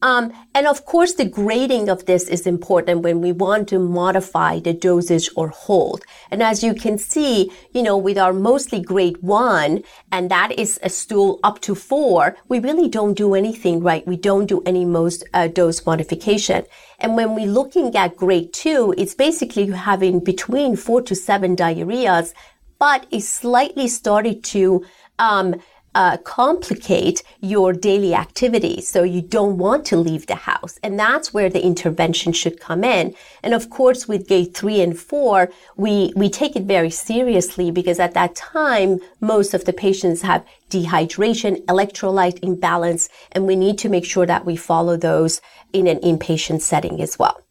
[0.03, 4.59] Um, and of course, the grading of this is important when we want to modify
[4.59, 6.03] the dosage or hold.
[6.31, 10.79] And as you can see, you know, with our mostly grade one, and that is
[10.81, 14.07] a stool up to four, we really don't do anything right.
[14.07, 16.65] We don't do any most uh, dose modification.
[16.99, 22.33] And when we're looking at grade two, it's basically having between four to seven diarrheas,
[22.81, 24.83] but it slightly started to
[25.19, 25.61] um,
[25.93, 28.87] uh, complicate your daily activities.
[28.87, 30.79] So you don't want to leave the house.
[30.81, 33.13] And that's where the intervention should come in.
[33.43, 37.99] And of course, with gate three and four, we, we take it very seriously because
[37.99, 43.89] at that time, most of the patients have dehydration, electrolyte imbalance, and we need to
[43.89, 45.39] make sure that we follow those
[45.71, 47.43] in an inpatient setting as well.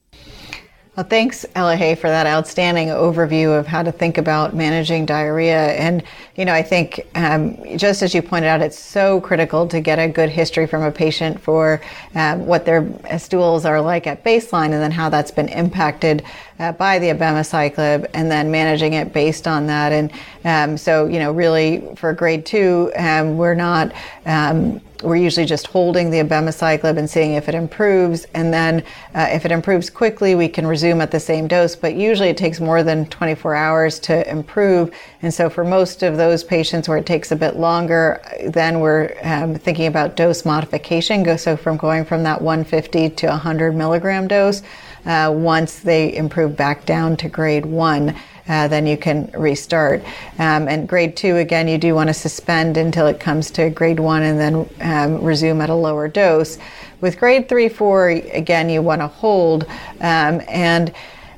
[0.97, 5.73] Well, thanks, Elahe, for that outstanding overview of how to think about managing diarrhea.
[5.75, 6.03] And,
[6.35, 10.01] you know, I think um, just as you pointed out, it's so critical to get
[10.01, 11.81] a good history from a patient for
[12.17, 12.89] um, what their
[13.21, 16.25] stools are like at baseline and then how that's been impacted
[16.59, 19.93] uh, by the abemaciclib and then managing it based on that.
[19.93, 20.13] And
[20.45, 23.93] um, so, you know, really for grade two, um, we're not
[24.27, 28.27] um, we're usually just holding the abemaciclib and seeing if it improves.
[28.35, 28.85] And then
[29.15, 31.75] uh, if it improves quickly, we can resume at the same dose.
[31.75, 34.95] But usually it takes more than 24 hours to improve.
[35.23, 39.17] And so for most of those patients where it takes a bit longer, then we're
[39.23, 41.23] um, thinking about dose modification.
[41.23, 44.63] Go so from going from that 150 to 100 milligram dose.
[45.07, 48.15] Uh, once they improve back down to grade one
[48.51, 50.03] uh, then you can restart.
[50.39, 54.01] Um, and grade two, again, you do want to suspend until it comes to grade
[54.01, 56.59] one and then um, resume at a lower dose.
[57.01, 59.65] With grade three, four, again, you want to hold
[60.01, 60.93] um, and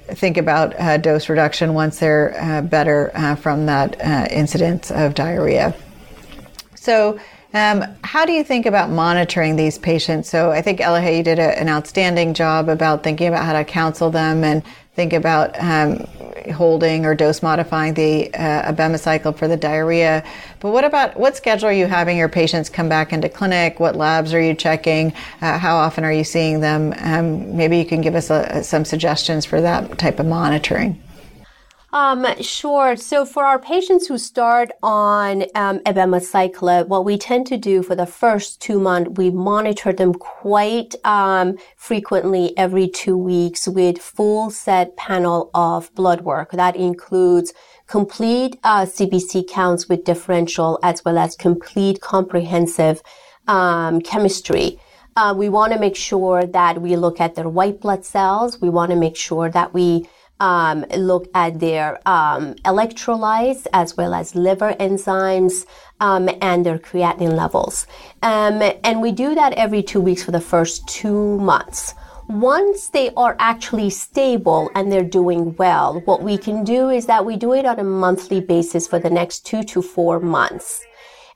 [0.06, 5.14] think about uh, dose reduction once they're uh, better uh, from that uh, incidence of
[5.14, 5.74] diarrhea.
[6.74, 7.20] So,
[7.54, 10.30] um, how do you think about monitoring these patients?
[10.30, 13.62] So I think Elahe, you did a, an outstanding job about thinking about how to
[13.62, 14.62] counsel them and
[14.94, 16.06] think about um,
[16.54, 20.22] holding or dose modifying the uh, abemaciclib for the diarrhea.
[20.60, 23.80] But what about what schedule are you having your patients come back into clinic?
[23.80, 25.12] What labs are you checking?
[25.40, 26.92] Uh, how often are you seeing them?
[26.98, 31.02] Um, maybe you can give us a, some suggestions for that type of monitoring.
[31.94, 32.96] Um, sure.
[32.96, 37.94] So for our patients who start on um, abemaciclib, what we tend to do for
[37.94, 44.50] the first two months, we monitor them quite um, frequently every two weeks with full
[44.50, 46.52] set panel of blood work.
[46.52, 47.52] That includes
[47.86, 53.02] complete uh, CBC counts with differential as well as complete comprehensive
[53.48, 54.80] um, chemistry.
[55.14, 58.62] Uh, we want to make sure that we look at their white blood cells.
[58.62, 60.08] We want to make sure that we
[60.40, 65.66] um, look at their um, electrolytes as well as liver enzymes
[66.00, 67.86] um, and their creatinine levels.
[68.22, 71.94] Um, and we do that every two weeks for the first two months.
[72.28, 77.24] Once they are actually stable and they're doing well, what we can do is that
[77.24, 80.82] we do it on a monthly basis for the next two to four months.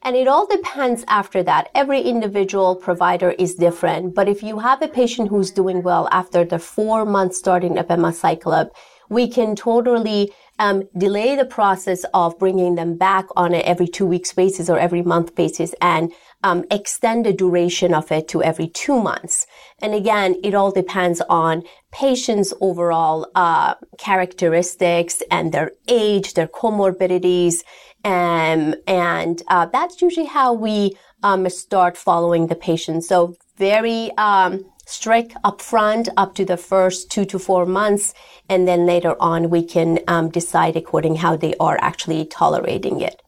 [0.06, 1.68] And it all depends after that.
[1.74, 4.14] Every individual provider is different.
[4.14, 8.70] But if you have a patient who's doing well after the four months starting abemaciclib,
[9.08, 14.06] we can totally um, delay the process of bringing them back on an every two
[14.06, 16.12] weeks basis or every month basis and
[16.44, 19.44] um, extend the duration of it to every two months.
[19.82, 27.64] And again, it all depends on patients' overall uh, characteristics and their age, their comorbidities,
[28.06, 33.02] um, and uh, that's usually how we um, start following the patient.
[33.04, 38.14] So very um, strict upfront up to the first two to four months,
[38.48, 43.22] and then later on we can um, decide according how they are actually tolerating it.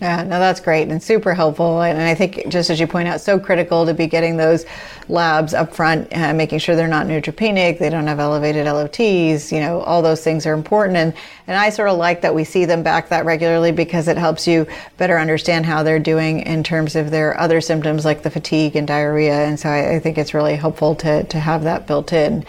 [0.00, 1.80] Yeah, no, that's great and super helpful.
[1.80, 4.66] And I think, just as you point out, so critical to be getting those
[5.08, 9.60] labs up front, uh, making sure they're not neutropenic, they don't have elevated LFTs, you
[9.60, 10.96] know, all those things are important.
[10.96, 11.14] And,
[11.46, 14.48] and I sort of like that we see them back that regularly because it helps
[14.48, 14.66] you
[14.96, 18.88] better understand how they're doing in terms of their other symptoms like the fatigue and
[18.88, 19.46] diarrhea.
[19.46, 22.44] And so I, I think it's really helpful to, to have that built in.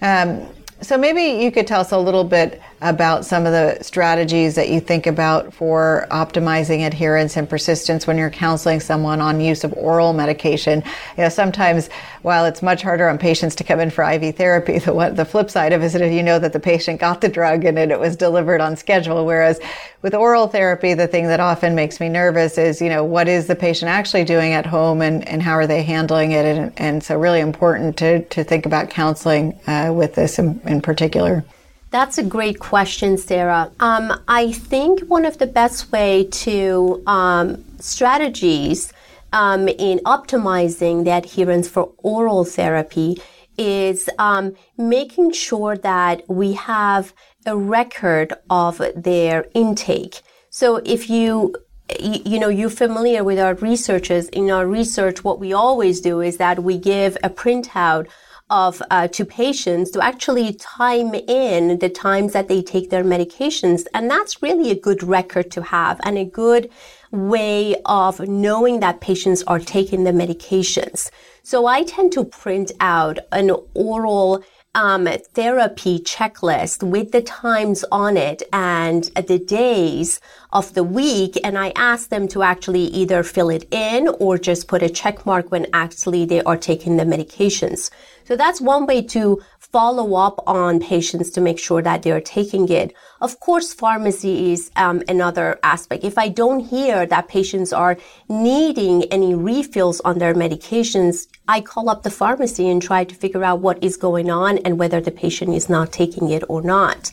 [0.00, 0.48] Um,
[0.80, 4.68] so maybe you could tell us a little bit about some of the strategies that
[4.68, 9.72] you think about for optimizing adherence and persistence when you're counseling someone on use of
[9.74, 10.82] oral medication.
[11.16, 11.88] You know, sometimes
[12.22, 15.50] while it's much harder on patients to come in for IV therapy, the, the flip
[15.50, 17.78] side of it is that if you know that the patient got the drug and
[17.78, 19.58] it, it was delivered on schedule, whereas
[20.02, 23.48] with oral therapy, the thing that often makes me nervous is, you know, what is
[23.48, 26.44] the patient actually doing at home and, and how are they handling it?
[26.44, 30.80] And, and so really important to, to think about counseling uh, with this in, in
[30.80, 31.44] particular.
[31.90, 33.70] That's a great question, Sara.
[33.80, 38.92] Um, I think one of the best way to um, strategies
[39.32, 43.22] um, in optimizing the adherence for oral therapy
[43.56, 47.14] is um, making sure that we have
[47.46, 50.20] a record of their intake.
[50.50, 51.54] So if you
[51.98, 56.36] you know you're familiar with our researches in our research what we always do is
[56.36, 58.06] that we give a printout
[58.50, 63.84] of uh, to patients to actually time in the times that they take their medications
[63.94, 66.70] and that's really a good record to have and a good
[67.10, 71.10] way of knowing that patients are taking the medications
[71.42, 74.42] so i tend to print out an oral
[74.74, 80.20] um, therapy checklist with the times on it and the days
[80.52, 81.36] of the week.
[81.42, 85.26] And I ask them to actually either fill it in or just put a check
[85.26, 87.90] mark when actually they are taking the medications.
[88.28, 92.68] So that's one way to follow up on patients to make sure that they're taking
[92.68, 92.92] it.
[93.22, 96.04] Of course, pharmacy is um, another aspect.
[96.04, 97.96] If I don't hear that patients are
[98.28, 103.42] needing any refills on their medications, I call up the pharmacy and try to figure
[103.42, 107.10] out what is going on and whether the patient is not taking it or not.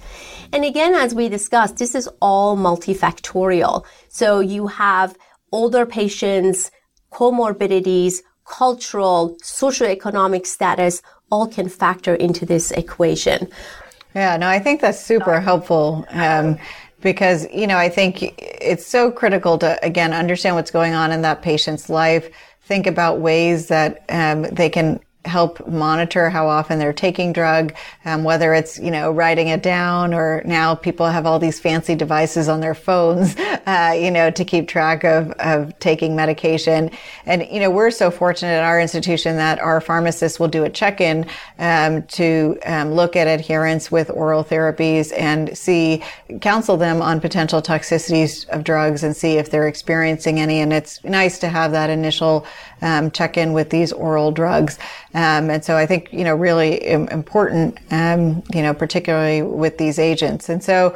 [0.52, 3.86] And again, as we discussed, this is all multifactorial.
[4.10, 5.16] So you have
[5.54, 6.72] older patients,
[7.14, 13.48] comorbidities, cultural, socioeconomic status all can factor into this equation.
[14.14, 16.06] Yeah, no, I think that's super helpful.
[16.10, 16.58] Um,
[17.02, 21.22] because, you know, I think it's so critical to, again, understand what's going on in
[21.22, 22.30] that patient's life,
[22.64, 27.74] think about ways that um, they can help monitor how often they're taking drug,
[28.06, 31.96] um, whether it's, you know, writing it down or now people have all these fancy
[31.96, 36.92] devices on their phones, uh, you know, to keep track of, of taking medication.
[37.26, 40.70] And, you know, we're so fortunate at our institution that our pharmacists will do a
[40.70, 41.26] check-in,
[41.60, 46.04] um, to, um, look at adherence with oral therapies and see,
[46.42, 50.62] counsel them on potential toxicities of drugs and see if they're experiencing any.
[50.62, 52.46] And it's nice to have that initial,
[52.86, 54.78] um, check in with these oral drugs.
[55.14, 59.98] Um, and so I think, you know, really important, um, you know, particularly with these
[60.00, 60.50] agents.
[60.50, 60.96] And so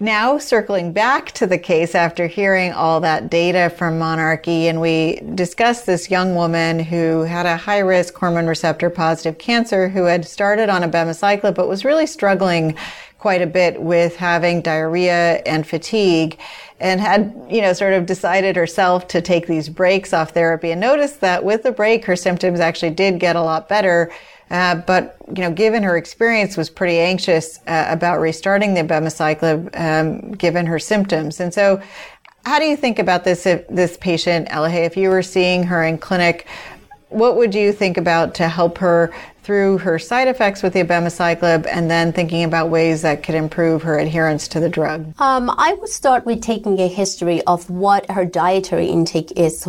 [0.00, 5.20] now circling back to the case after hearing all that data from monarchE, and we
[5.36, 10.24] discussed this young woman who had a high risk hormone receptor positive cancer who had
[10.24, 12.76] started on abemaciclib, but was really struggling
[13.18, 16.38] quite a bit with having diarrhea and fatigue
[16.80, 20.80] and had, you know, sort of decided herself to take these breaks off therapy and
[20.80, 24.12] noticed that with the break, her symptoms actually did get a lot better.
[24.50, 29.70] Uh, but, you know, given her experience, was pretty anxious uh, about restarting the abemaciclib,
[29.78, 31.40] um, given her symptoms.
[31.40, 31.80] And so,
[32.44, 35.96] how do you think about this, this patient, Elahe, if you were seeing her in
[35.96, 36.46] clinic,
[37.08, 39.14] what would you think about to help her
[39.44, 43.82] through her side effects with the abemaciclib and then thinking about ways that could improve
[43.82, 45.14] her adherence to the drug?
[45.20, 49.68] Um, I would start with taking a history of what her dietary intake is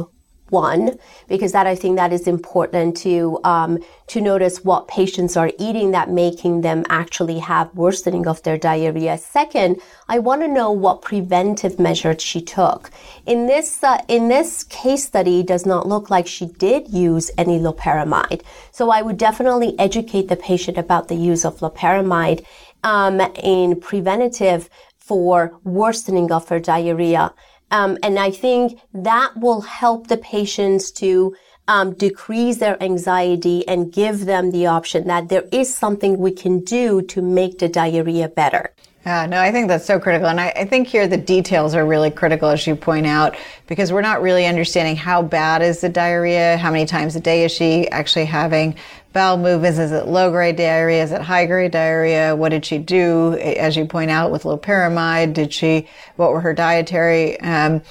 [0.56, 0.84] one
[1.28, 3.14] because that I think that is important to
[3.54, 3.72] um,
[4.14, 9.18] to notice what patients are eating that making them actually have worsening of their diarrhea.
[9.18, 9.72] Second,
[10.08, 12.82] I want to know what preventive measures she took.
[13.26, 17.58] In this uh, in this case study, does not look like she did use any
[17.68, 18.42] loperamide.
[18.72, 22.40] So I would definitely educate the patient about the use of loperamide
[22.84, 23.20] um,
[23.56, 27.34] in preventative for worsening of her diarrhea.
[27.76, 31.36] Um, and I think that will help the patients to
[31.68, 36.60] um, decrease their anxiety and give them the option that there is something we can
[36.60, 38.74] do to make the diarrhea better.
[39.06, 40.28] Yeah, no, I think that's so critical.
[40.28, 43.36] And I, I, think here the details are really critical, as you point out,
[43.68, 47.46] because we're not really understanding how bad is the diarrhea, how many times a day
[47.46, 48.76] is she actually having
[49.14, 49.78] bowel movements?
[49.78, 51.04] Is it low grade diarrhea?
[51.04, 52.36] Is it high grade diarrhea?
[52.36, 55.36] What did she do, as you point out, with loperamide?
[55.36, 57.84] Did she, what were her dietary, um,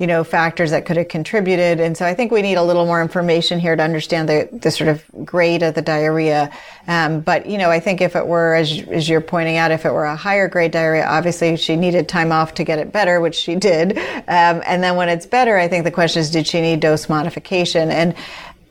[0.00, 1.78] you know, factors that could have contributed.
[1.78, 4.70] And so I think we need a little more information here to understand the, the
[4.70, 6.50] sort of grade of the diarrhea.
[6.88, 9.84] Um, but, you know, I think if it were, as, as you're pointing out, if
[9.84, 13.20] it were a higher grade diarrhea, obviously she needed time off to get it better,
[13.20, 13.98] which she did.
[13.98, 17.10] Um, and then when it's better, I think the question is, did she need dose
[17.10, 17.90] modification?
[17.90, 18.14] And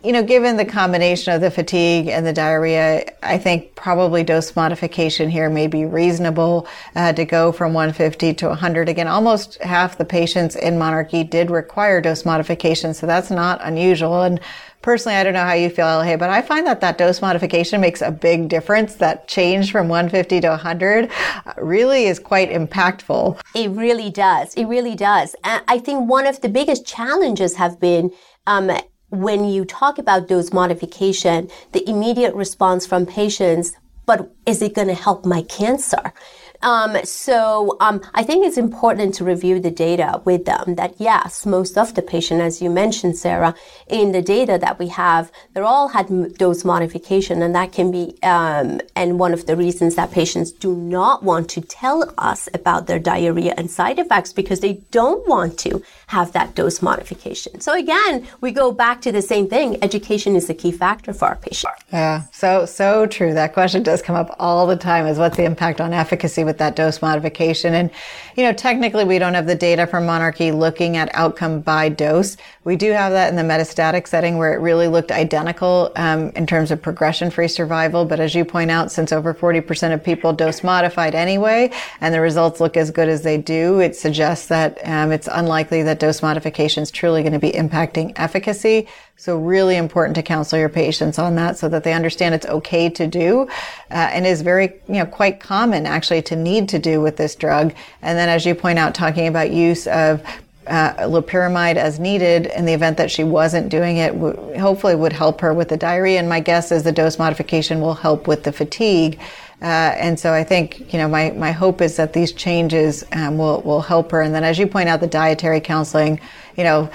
[0.04, 4.56] you know, given the combination of the fatigue and the diarrhea, I think probably dose
[4.56, 8.88] modification here may be reasonable uh, to go from 150 to 100.
[8.88, 14.24] Again, almost half the patients in monarchE did require dose modification, so that's not unusual.
[14.24, 14.39] And
[14.82, 17.82] personally, I don't know how you feel, hey, but I find that that dose modification
[17.82, 18.95] makes a big difference.
[18.95, 21.12] That change from 150 to 100
[21.45, 23.41] uh, really is quite impactful.
[23.54, 24.54] It really does.
[24.54, 25.36] It really does.
[25.43, 28.12] I think one of the biggest challenges have been
[28.47, 28.72] um,
[29.10, 33.74] when you talk about dose modification, the immediate response from patients,
[34.05, 36.14] but is it going to help my cancer?
[36.62, 40.76] Um, so um, I think it's important to review the data with them.
[40.76, 43.55] That yes, most of the patient, as you mentioned, Sara,
[43.88, 48.18] in the data that we have, they all had dose modification, and that can be
[48.24, 52.88] um, and one of the reasons that patients do not want to tell us about
[52.88, 57.62] their diarrhea and side effects because they don't want to have that dose modification.
[57.62, 59.82] So again, we go back to the same thing.
[59.82, 61.82] Education is a key factor for our patients.
[61.93, 63.34] Yeah, so so true.
[63.34, 66.43] That question does come up all the time: is what's the impact on efficacy?
[66.50, 67.76] With that dose modification.
[67.76, 67.91] And,
[68.36, 72.38] you know, technically we don't have the data from monarchE looking at outcome by dose.
[72.64, 76.47] We do have that in the metastatic setting where it really looked identical um, in
[76.47, 78.04] terms of progression-free survival.
[78.04, 81.72] But as you point out, since over 40% of people dose modified anyway,
[82.02, 85.84] and the results look as good as they do, it suggests that um, it's unlikely
[85.84, 88.88] that dose modification is truly going to be impacting efficacy.
[89.22, 92.89] So really important to counsel your patients on that so that they understand it's okay
[92.91, 93.49] to do,
[93.91, 97.36] uh, and is very, you know, quite common actually to need to do with this
[97.36, 97.74] drug.
[98.01, 100.24] And then as you point out, talking about use of
[100.67, 105.41] uh, as needed in the event that she wasn't doing it, w- hopefully would help
[105.41, 106.17] her with the diarrhea.
[106.17, 109.20] And my guess is the dose modification will help with the fatigue.
[109.61, 109.65] Uh,
[109.99, 113.59] and so I think, you know, my, my hope is that these changes um, will,
[113.63, 114.22] will help her.
[114.22, 116.22] And then as you point out, the dietary counseling,
[116.55, 116.89] you know,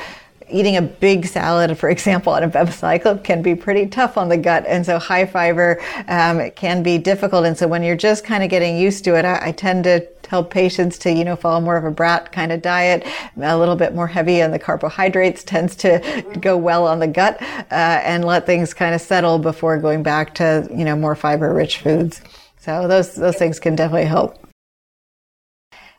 [0.50, 4.36] eating a big salad, for example, on a abemaciclib can be pretty tough on the
[4.36, 4.64] gut.
[4.66, 7.44] And so high fiber um, can be difficult.
[7.46, 10.00] And so when you're just kind of getting used to it, I, I, tend to
[10.22, 13.06] tell patients to, you know, follow more of a brat kind of diet,
[13.40, 17.40] a little bit more heavy on the carbohydrates tends to go well on the gut,
[17.42, 21.52] uh, and let things kind of settle before going back to, you know, more fiber
[21.54, 22.22] rich foods.
[22.58, 24.43] So those, those things can definitely help.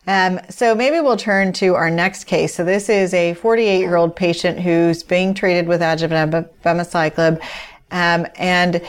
[0.08, 2.54] Um, so maybe we'll turn to our next case.
[2.54, 6.32] So this is a 48 year old patient who's being treated with adjuvant
[6.64, 7.42] abemaciclib.
[7.92, 8.82] Um, and,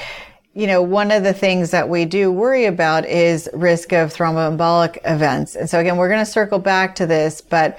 [0.55, 4.99] you know, one of the things that we do worry about is risk of thromboembolic
[5.05, 5.55] events.
[5.55, 7.79] And so again, we're going to circle back to this, but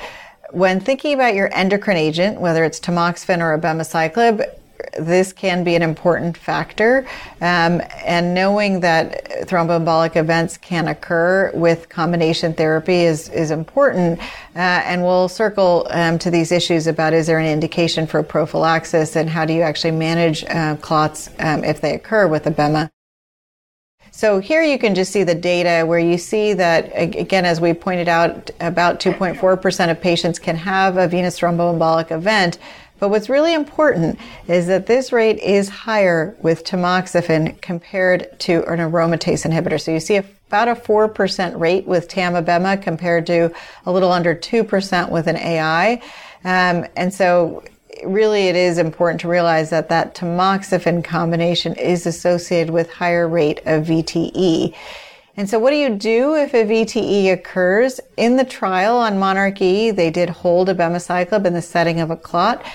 [0.52, 4.46] when thinking about your endocrine agent, whether it's tamoxifen or abemaciclib,
[5.00, 7.08] this can be an important factor.
[7.42, 14.20] Um, and knowing that thromboembolic events can occur with combination therapy is, is important.
[14.56, 19.16] Uh, and we'll circle um, to these issues about is there an indication for prophylaxis
[19.16, 22.90] and how do you actually manage uh, clots um, if they occur with abema.
[24.18, 27.74] So here you can just see the data where you see that, again, as we
[27.76, 32.58] pointed out, about 2.4% of patients can have a venous thromboembolic event.
[33.00, 38.80] But what's really important is that this rate is higher with tamoxifen compared to an
[38.80, 39.80] aromatase inhibitor.
[39.80, 43.52] So you see about a 4% rate with tamabema compared to
[43.86, 46.02] a little under 2% with an AI.
[46.44, 47.64] Um, and so
[48.06, 53.60] really it is important to realize that that tamoxifen combination is associated with higher rate
[53.66, 54.74] of VTE.
[55.36, 58.00] And so what do you do if a VTE occurs?
[58.18, 62.66] In the trial on monarchE, they did hold abemaciclib in the setting of a clot.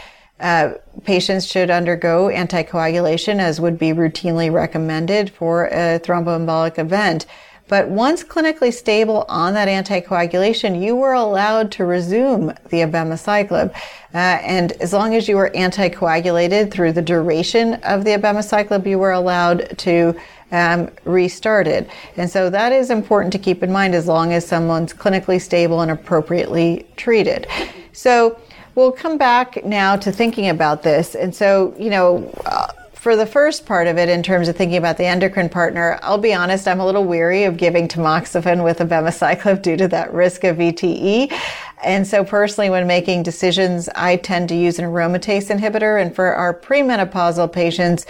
[0.43, 0.75] Uh,
[1.05, 7.27] patients should undergo anticoagulation as would be routinely recommended for a thromboembolic event.
[7.69, 13.73] But once clinically stable on that anticoagulation, you were allowed to resume the abemaciclib.
[14.13, 18.99] Uh, and as long as you were anticoagulated through the duration of the abemaciclib, you
[18.99, 20.15] were allowed to
[20.51, 21.89] um, restart it.
[22.17, 25.81] And so that is important to keep in mind as long as someone's clinically stable
[25.81, 27.47] and appropriately treated.
[27.93, 28.39] So
[28.75, 31.15] we'll come back now to thinking about this.
[31.15, 34.79] And so, you know, uh, for the first part of it, in terms of thinking
[34.79, 38.79] about the endocrine partner, I'll be honest, I'm a little weary of giving tamoxifen with
[38.79, 41.37] abemaciclib due to that risk of VTE.
[41.83, 46.01] And so personally, when making decisions, I tend to use an aromatase inhibitor.
[46.01, 48.07] And for our premenopausal patients,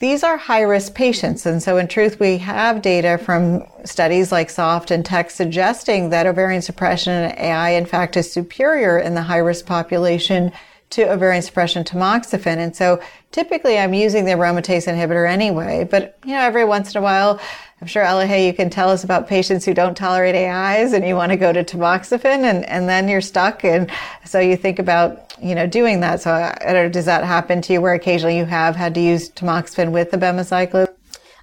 [0.00, 1.44] these are high risk patients.
[1.44, 6.26] And so in truth, we have data from studies like SOFT and TEXT suggesting that
[6.26, 10.52] ovarian suppression and AI, in fact, is superior in the high risk population
[10.90, 12.58] to ovarian suppression tamoxifen.
[12.58, 16.98] And so typically I'm using the aromatase inhibitor anyway, but you know, every once in
[16.98, 17.40] a while,
[17.80, 21.14] I'm sure Elahe, you can tell us about patients who don't tolerate AIs and you
[21.14, 23.64] want to go to tamoxifen and, and then you're stuck.
[23.64, 23.90] And
[24.24, 26.20] so you think about, you know, doing that.
[26.20, 29.30] So I don't does that happen to you where occasionally you have had to use
[29.30, 30.88] tamoxifen with abemaciclib?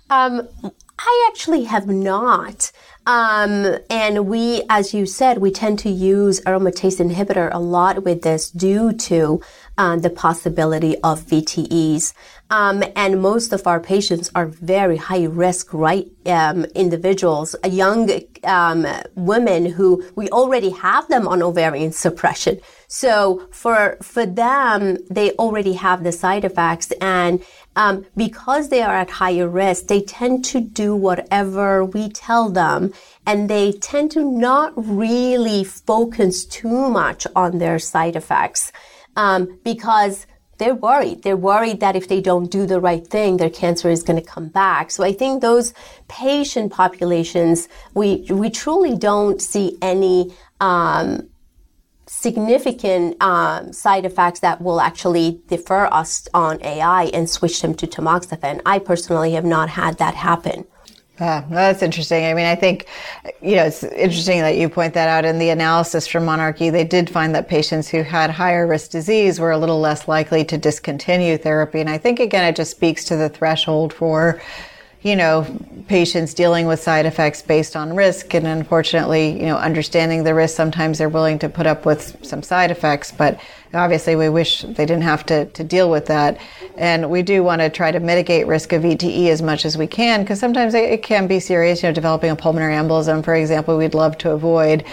[0.09, 0.47] Um,
[0.99, 2.71] I actually have not.
[3.07, 8.21] Um, and we, as you said, we tend to use aromatase inhibitor a lot with
[8.21, 9.41] this due to
[9.77, 12.13] uh, the possibility of VTEs.
[12.49, 16.07] Um, and most of our patients are very high risk, right?
[16.25, 18.09] Um, individuals, young
[18.43, 18.85] um,
[19.15, 22.59] women who we already have them on ovarian suppression.
[22.87, 27.43] So for for them, they already have the side effects, and
[27.77, 32.91] um, because they are at higher risk, they tend to do whatever we tell them,
[33.25, 38.71] and they tend to not really focus too much on their side effects
[39.15, 40.25] um, because
[40.57, 41.21] they're worried.
[41.21, 44.25] They're worried that if they don't do the right thing, their cancer is going to
[44.25, 44.89] come back.
[44.89, 45.71] So I think those
[46.07, 51.29] patient populations, we we truly don't see any um,
[52.07, 57.87] significant um, side effects that will actually defer us on AI and switch them to
[57.87, 58.61] tamoxifen.
[58.65, 60.65] I personally have not had that happen.
[61.19, 62.25] Yeah, that's interesting.
[62.25, 62.85] I mean, I think,
[63.41, 66.71] you know, it's interesting that you point that out in the analysis from monarchE.
[66.71, 70.45] They did find that patients who had higher risk disease were a little less likely
[70.45, 71.81] to discontinue therapy.
[71.81, 74.39] And I think, again, it just speaks to the threshold for,
[75.07, 75.47] you know,
[75.87, 78.33] patients dealing with side effects based on risk.
[78.33, 82.43] And unfortunately, you know, understanding the risk, sometimes they're willing to put up with some
[82.43, 83.39] side effects, but
[83.73, 86.39] obviously we wish they didn't have to, to deal with that.
[86.77, 89.87] And we do want to try to mitigate risk of VTE as much as we
[89.87, 93.33] can, because sometimes it, it can be serious, you know, developing a pulmonary embolism, for
[93.33, 94.83] example, we'd love to avoid.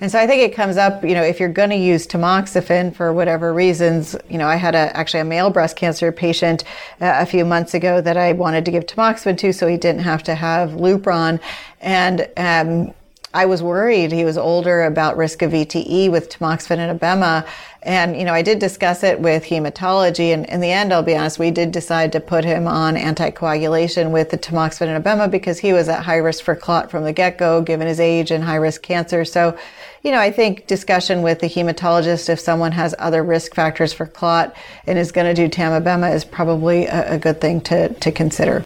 [0.00, 2.94] And so I think it comes up, you know, if you're going to use tamoxifen
[2.94, 6.64] for whatever reasons, you know, I had a, actually a male breast cancer patient
[7.00, 10.02] uh, a few months ago that I wanted to give tamoxifen to so he didn't
[10.02, 11.40] have to have Lupron.
[11.80, 12.94] And, um,
[13.34, 14.12] I was worried.
[14.12, 17.46] He was older about risk of VTE with tamoxifen and abema.
[17.82, 20.34] And, you know, I did discuss it with hematology.
[20.34, 24.10] And in the end, I'll be honest, we did decide to put him on anticoagulation
[24.10, 27.12] with the tamoxifen and abema because he was at high risk for clot from the
[27.12, 29.24] get-go, given his age and high risk cancer.
[29.24, 29.56] So,
[30.02, 34.06] you know, I think discussion with the hematologist, if someone has other risk factors for
[34.06, 34.54] clot
[34.86, 38.62] and is going to do tamabema is probably a, a good thing to, to consider.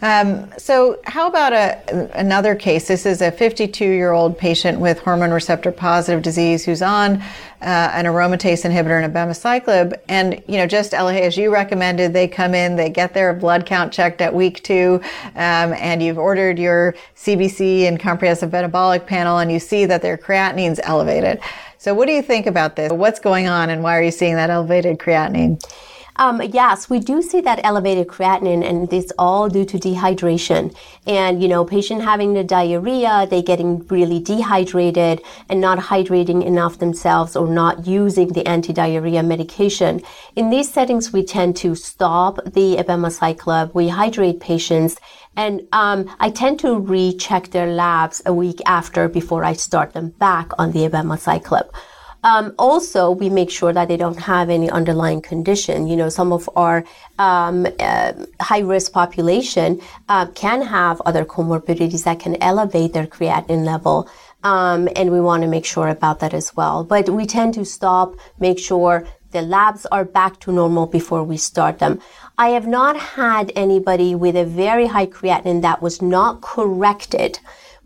[0.00, 2.86] Um, so, how about a, another case?
[2.86, 7.20] This is a 52 year old patient with hormone receptor positive disease who's on
[7.60, 9.98] uh, an aromatase inhibitor and abemaciclib.
[10.08, 13.66] And, you know, just Elahe, as you recommended, they come in, they get their blood
[13.66, 15.00] count checked at week two,
[15.34, 20.16] um, and you've ordered your CBC and comprehensive metabolic panel, and you see that their
[20.16, 21.40] creatinine's elevated.
[21.78, 22.92] So, what do you think about this?
[22.92, 25.60] What's going on, and why are you seeing that elevated creatinine?
[26.20, 30.74] Um, yes, we do see that elevated creatinine, and it's all due to dehydration.
[31.06, 36.78] And you know, patient having the diarrhea, they getting really dehydrated and not hydrating enough
[36.78, 40.02] themselves, or not using the anti-diarrhea medication.
[40.34, 43.72] In these settings, we tend to stop the abemaciclib.
[43.72, 44.96] We hydrate patients.
[45.36, 50.08] And um, I tend to recheck their labs a week after before I start them
[50.08, 51.70] back on the abemaciclib.
[52.24, 55.86] Um, also, we make sure that they don't have any underlying condition.
[55.86, 56.84] You know, some of our
[57.18, 63.64] um, uh, high risk population uh, can have other comorbidities that can elevate their creatinine
[63.64, 64.08] level.
[64.42, 66.84] Um, and we want to make sure about that as well.
[66.84, 71.36] But we tend to stop, make sure the labs are back to normal before we
[71.36, 72.00] start them.
[72.38, 77.38] I have not had anybody with a very high creatinine that was not corrected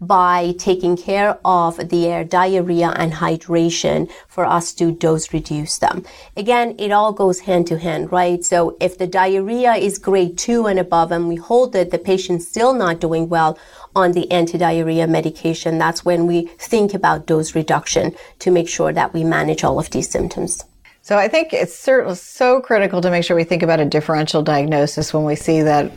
[0.03, 6.05] by taking care of their diarrhea and hydration for us to dose reduce them.
[6.37, 8.45] Again, it all goes hand to hand, right?
[8.45, 12.49] So if the diarrhea is grade two and above and we hold it, the patient's
[12.49, 13.57] still not doing well
[13.95, 19.15] on the anti-diarrhea medication, that's when we think about dose reduction to make sure that
[19.15, 20.65] we manage all of these symptoms.
[21.05, 24.41] So I think it's certainly so critical to make sure we think about a differential
[24.41, 25.91] diagnosis when we see that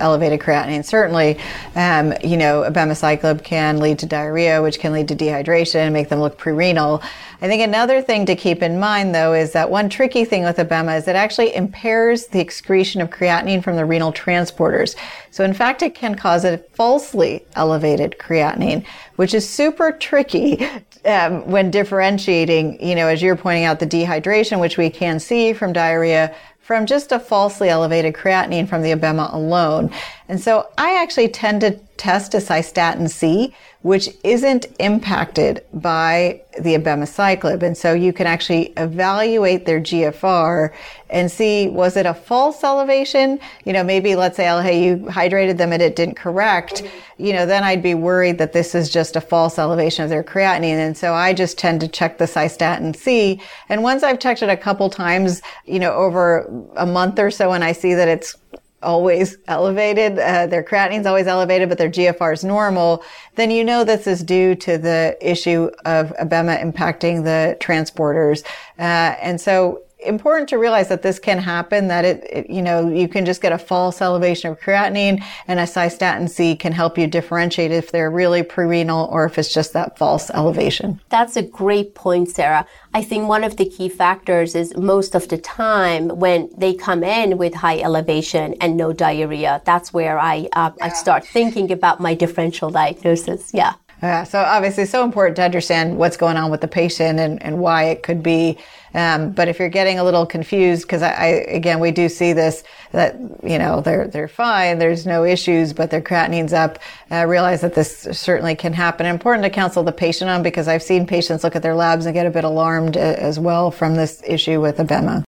[0.00, 0.82] elevated creatinine.
[0.82, 1.38] Certainly,
[1.74, 6.08] um, you know, abemaciclib can lead to diarrhea, which can lead to dehydration and make
[6.08, 7.02] them look prerenal.
[7.42, 10.56] I think another thing to keep in mind, though, is that one tricky thing with
[10.56, 14.96] abema is it actually impairs the excretion of creatinine from the renal transporters.
[15.30, 18.86] So in fact, it can cause a falsely elevated creatinine,
[19.16, 20.66] which is super tricky
[21.04, 25.52] um, when differentiating, you know, as you're pointing out, the dehydration, which we can see
[25.52, 29.90] from diarrhea, from just a falsely elevated creatinine from the abema alone.
[30.28, 36.74] And so I actually tend to test a cystatin C, which isn't impacted by the
[36.74, 37.62] abemaciclib.
[37.62, 40.72] And so you can actually evaluate their GFR
[41.08, 43.38] and see, was it a false elevation?
[43.64, 46.82] You know, maybe let's say, oh, hey, you hydrated them and it didn't correct.
[47.18, 50.24] You know, then I'd be worried that this is just a false elevation of their
[50.24, 50.78] creatinine.
[50.78, 53.40] And so I just tend to check the cystatin C.
[53.68, 57.52] And once I've checked it a couple times, you know, over a month or so
[57.52, 58.36] and I see that it's
[58.82, 63.02] always elevated, uh, their creatinine is always elevated, but their GFR is normal,
[63.34, 68.44] then you know this is due to the issue of abema impacting the transporters.
[68.78, 72.88] Uh, and so important to realize that this can happen, that it, it, you know,
[72.88, 76.98] you can just get a false elevation of creatinine and a cystatin C can help
[76.98, 81.00] you differentiate if they're really prerenal or if it's just that false elevation.
[81.08, 82.66] That's a great point, Sara.
[82.94, 87.02] I think one of the key factors is most of the time when they come
[87.02, 90.84] in with high elevation and no diarrhea, that's where I, uh, yeah.
[90.84, 93.52] I start thinking about my differential diagnosis.
[93.52, 93.74] Yeah.
[94.02, 97.42] Yeah, so obviously it's so important to understand what's going on with the patient and,
[97.42, 98.58] and why it could be.
[98.92, 102.34] Um, but if you're getting a little confused, because I, I, again, we do see
[102.34, 106.78] this, that, you know, they're, they're fine, there's no issues, but their creatinine's up,
[107.10, 109.06] uh, realize that this certainly can happen.
[109.06, 112.14] Important to counsel the patient on because I've seen patients look at their labs and
[112.14, 115.24] get a bit alarmed uh, as well from this issue with abema.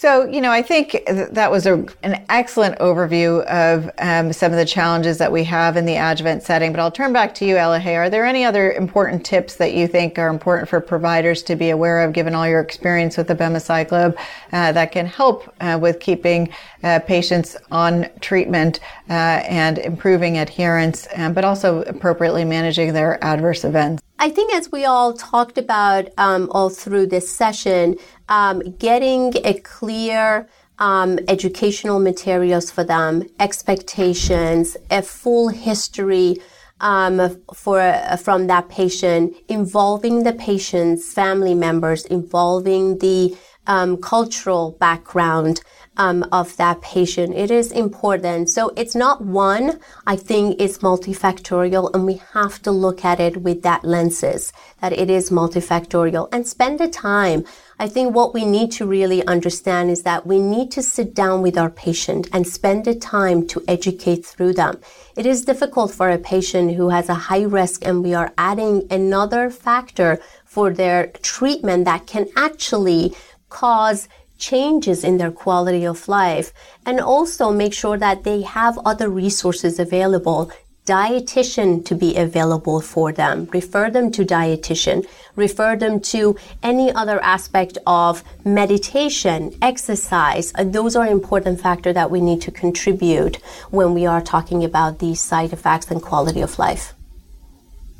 [0.00, 4.56] So, you know, I think that was a, an excellent overview of um, some of
[4.56, 6.70] the challenges that we have in the adjuvant setting.
[6.70, 7.96] But I'll turn back to you, Elahe.
[7.96, 11.70] Are there any other important tips that you think are important for providers to be
[11.70, 14.16] aware of, given all your experience with the abemaciclib,
[14.52, 16.48] uh, that can help uh, with keeping
[16.84, 18.78] uh, patients on treatment
[19.10, 24.00] uh, and improving adherence, um, but also appropriately managing their adverse events?
[24.20, 27.96] I think as we all talked about um, all through this session,
[28.28, 30.48] um, getting a clear
[30.80, 36.38] um, educational materials for them, expectations, a full history
[36.80, 37.80] um, for
[38.20, 43.36] from that patient, involving the patient's family members, involving the
[43.68, 45.60] um, cultural background
[45.98, 47.34] um, of that patient.
[47.34, 48.48] It is important.
[48.48, 49.80] So it's not one.
[50.06, 54.92] I think it's multifactorial, and we have to look at it with that lenses that
[54.92, 57.44] it is multifactorial and spend the time.
[57.80, 61.42] I think what we need to really understand is that we need to sit down
[61.42, 64.80] with our patient and spend the time to educate through them.
[65.16, 68.86] It is difficult for a patient who has a high risk and we are adding
[68.90, 73.14] another factor for their treatment that can actually
[73.48, 74.08] cause
[74.38, 76.52] changes in their quality of life
[76.86, 80.50] and also make sure that they have other resources available
[80.88, 83.46] dietitian to be available for them.
[83.52, 85.06] Refer them to dietitian.
[85.36, 90.50] Refer them to any other aspect of meditation exercise.
[90.54, 93.36] Uh, those are important factors that we need to contribute
[93.70, 96.94] when we are talking about these side effects and quality of life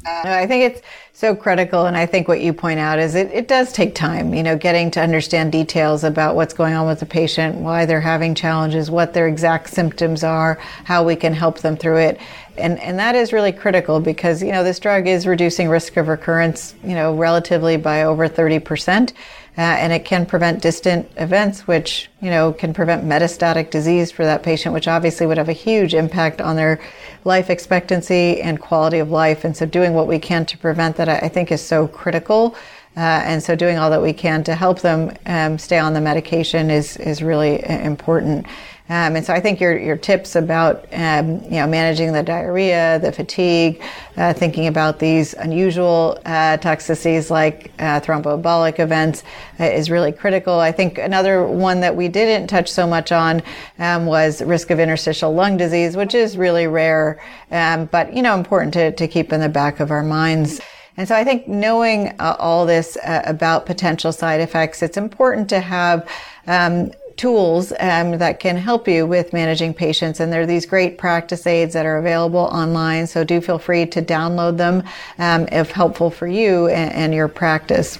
[0.06, 0.82] Uh, I think it's
[1.12, 1.86] so critical.
[1.86, 4.56] And I think what you point out is it, it does take time, you know,
[4.56, 8.90] getting to understand details about what's going on with the patient, why they're having challenges,
[8.90, 12.20] what their exact symptoms are, how we can help them through it.
[12.56, 16.06] And, and that is really critical because, you know, this drug is reducing risk of
[16.06, 19.12] recurrence, you know, relatively by over 30%.
[19.58, 24.24] Uh, and it can prevent distant events, which you know can prevent metastatic disease for
[24.24, 26.80] that patient, which obviously would have a huge impact on their
[27.24, 29.44] life expectancy and quality of life.
[29.44, 32.54] And so, doing what we can to prevent that, I think, is so critical.
[32.96, 36.00] Uh, and so, doing all that we can to help them um, stay on the
[36.00, 38.46] medication is is really uh, important.
[38.90, 42.98] Um, and so I think your, your tips about, um, you know, managing the diarrhea,
[43.00, 43.82] the fatigue,
[44.16, 49.24] uh, thinking about these unusual uh, toxicities like uh, thromboembolic events
[49.60, 50.58] uh, is really critical.
[50.58, 53.42] I think another one that we didn't touch so much on
[53.78, 57.20] um, was risk of interstitial lung disease, which is really rare,
[57.50, 60.60] um, but, you know, important to, to keep in the back of our minds.
[60.96, 65.48] And so I think knowing uh, all this uh, about potential side effects, it's important
[65.50, 66.08] to have
[66.48, 70.20] um, tools um, that can help you with managing patients.
[70.20, 73.06] And there are these great practice aids that are available online.
[73.06, 74.82] So do feel free to download them
[75.18, 77.98] um, if helpful for you and, and your practice.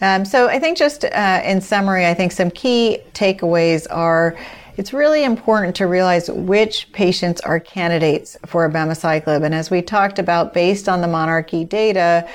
[0.00, 4.36] Um, so I think just uh, in summary, I think some key takeaways are
[4.76, 9.42] it's really important to realize which patients are candidates for abemaciclib.
[9.42, 12.28] And as we talked about, based on the monarchE data,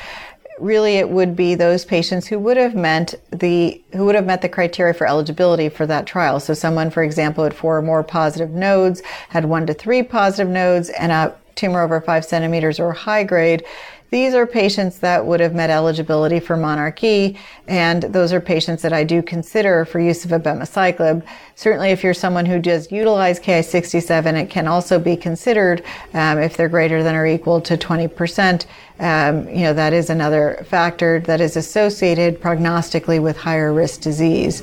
[0.61, 4.41] really it would be those patients who would have meant the who would have met
[4.41, 6.39] the criteria for eligibility for that trial.
[6.39, 10.51] So someone, for example, had four or more positive nodes, had one to three positive
[10.51, 13.63] nodes, and a tumor over five centimeters or high grade,
[14.11, 17.37] these are patients that would have met eligibility for monarchE,
[17.69, 21.23] and those are patients that I do consider for use of abemaciclib.
[21.55, 25.81] Certainly, if you're someone who does utilize Ki67, it can also be considered
[26.13, 28.65] um, if they're greater than or equal to 20%.
[28.99, 34.61] Um, you know, that is another factor that is associated prognostically with higher risk disease.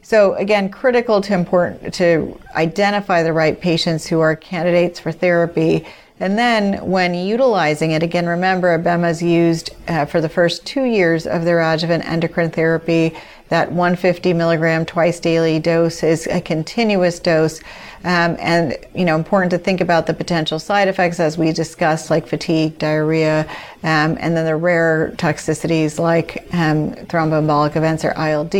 [0.00, 5.84] So again, critical to important to identify the right patients who are candidates for therapy
[6.20, 10.82] and then when utilizing it, again, remember Abema is used uh, for the first two
[10.82, 13.16] years of their adjuvant endocrine therapy.
[13.48, 17.60] That 150 milligram twice daily dose is a continuous dose.
[18.04, 22.10] Um, and, you know, important to think about the potential side effects as we discussed,
[22.10, 23.40] like fatigue, diarrhea,
[23.82, 28.54] um, and then the rare toxicities like um, thromboembolic events or ILD.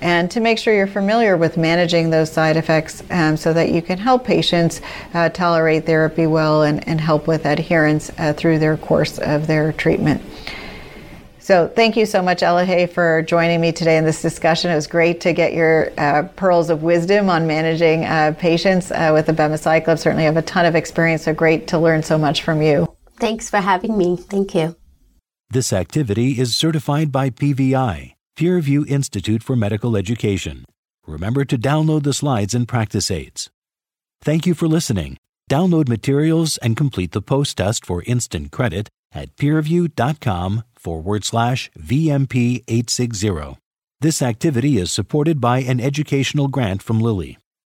[0.00, 3.82] And to make sure you're familiar with managing those side effects um, so that you
[3.82, 4.80] can help patients
[5.12, 9.72] uh, tolerate therapy well and, and help with adherence uh, through their course of their
[9.72, 10.22] treatment.
[11.42, 14.70] So thank you so much, Elahe, for joining me today in this discussion.
[14.70, 19.10] It was great to get your uh, pearls of wisdom on managing uh, patients uh,
[19.12, 19.98] with abemaciclib.
[19.98, 22.86] Certainly have a ton of experience, so great to learn so much from you.
[23.18, 24.16] Thanks for having me.
[24.16, 24.76] Thank you.
[25.50, 30.64] This activity is certified by PVI, PeerView Institute for Medical Education.
[31.08, 33.50] Remember to download the slides and practice aids.
[34.20, 35.18] Thank you for listening.
[35.50, 42.64] Download materials and complete the post test for instant credit at peerview.com forward slash VMP
[42.66, 43.58] 860.
[44.00, 47.38] This activity is supported by an educational grant from Lilly.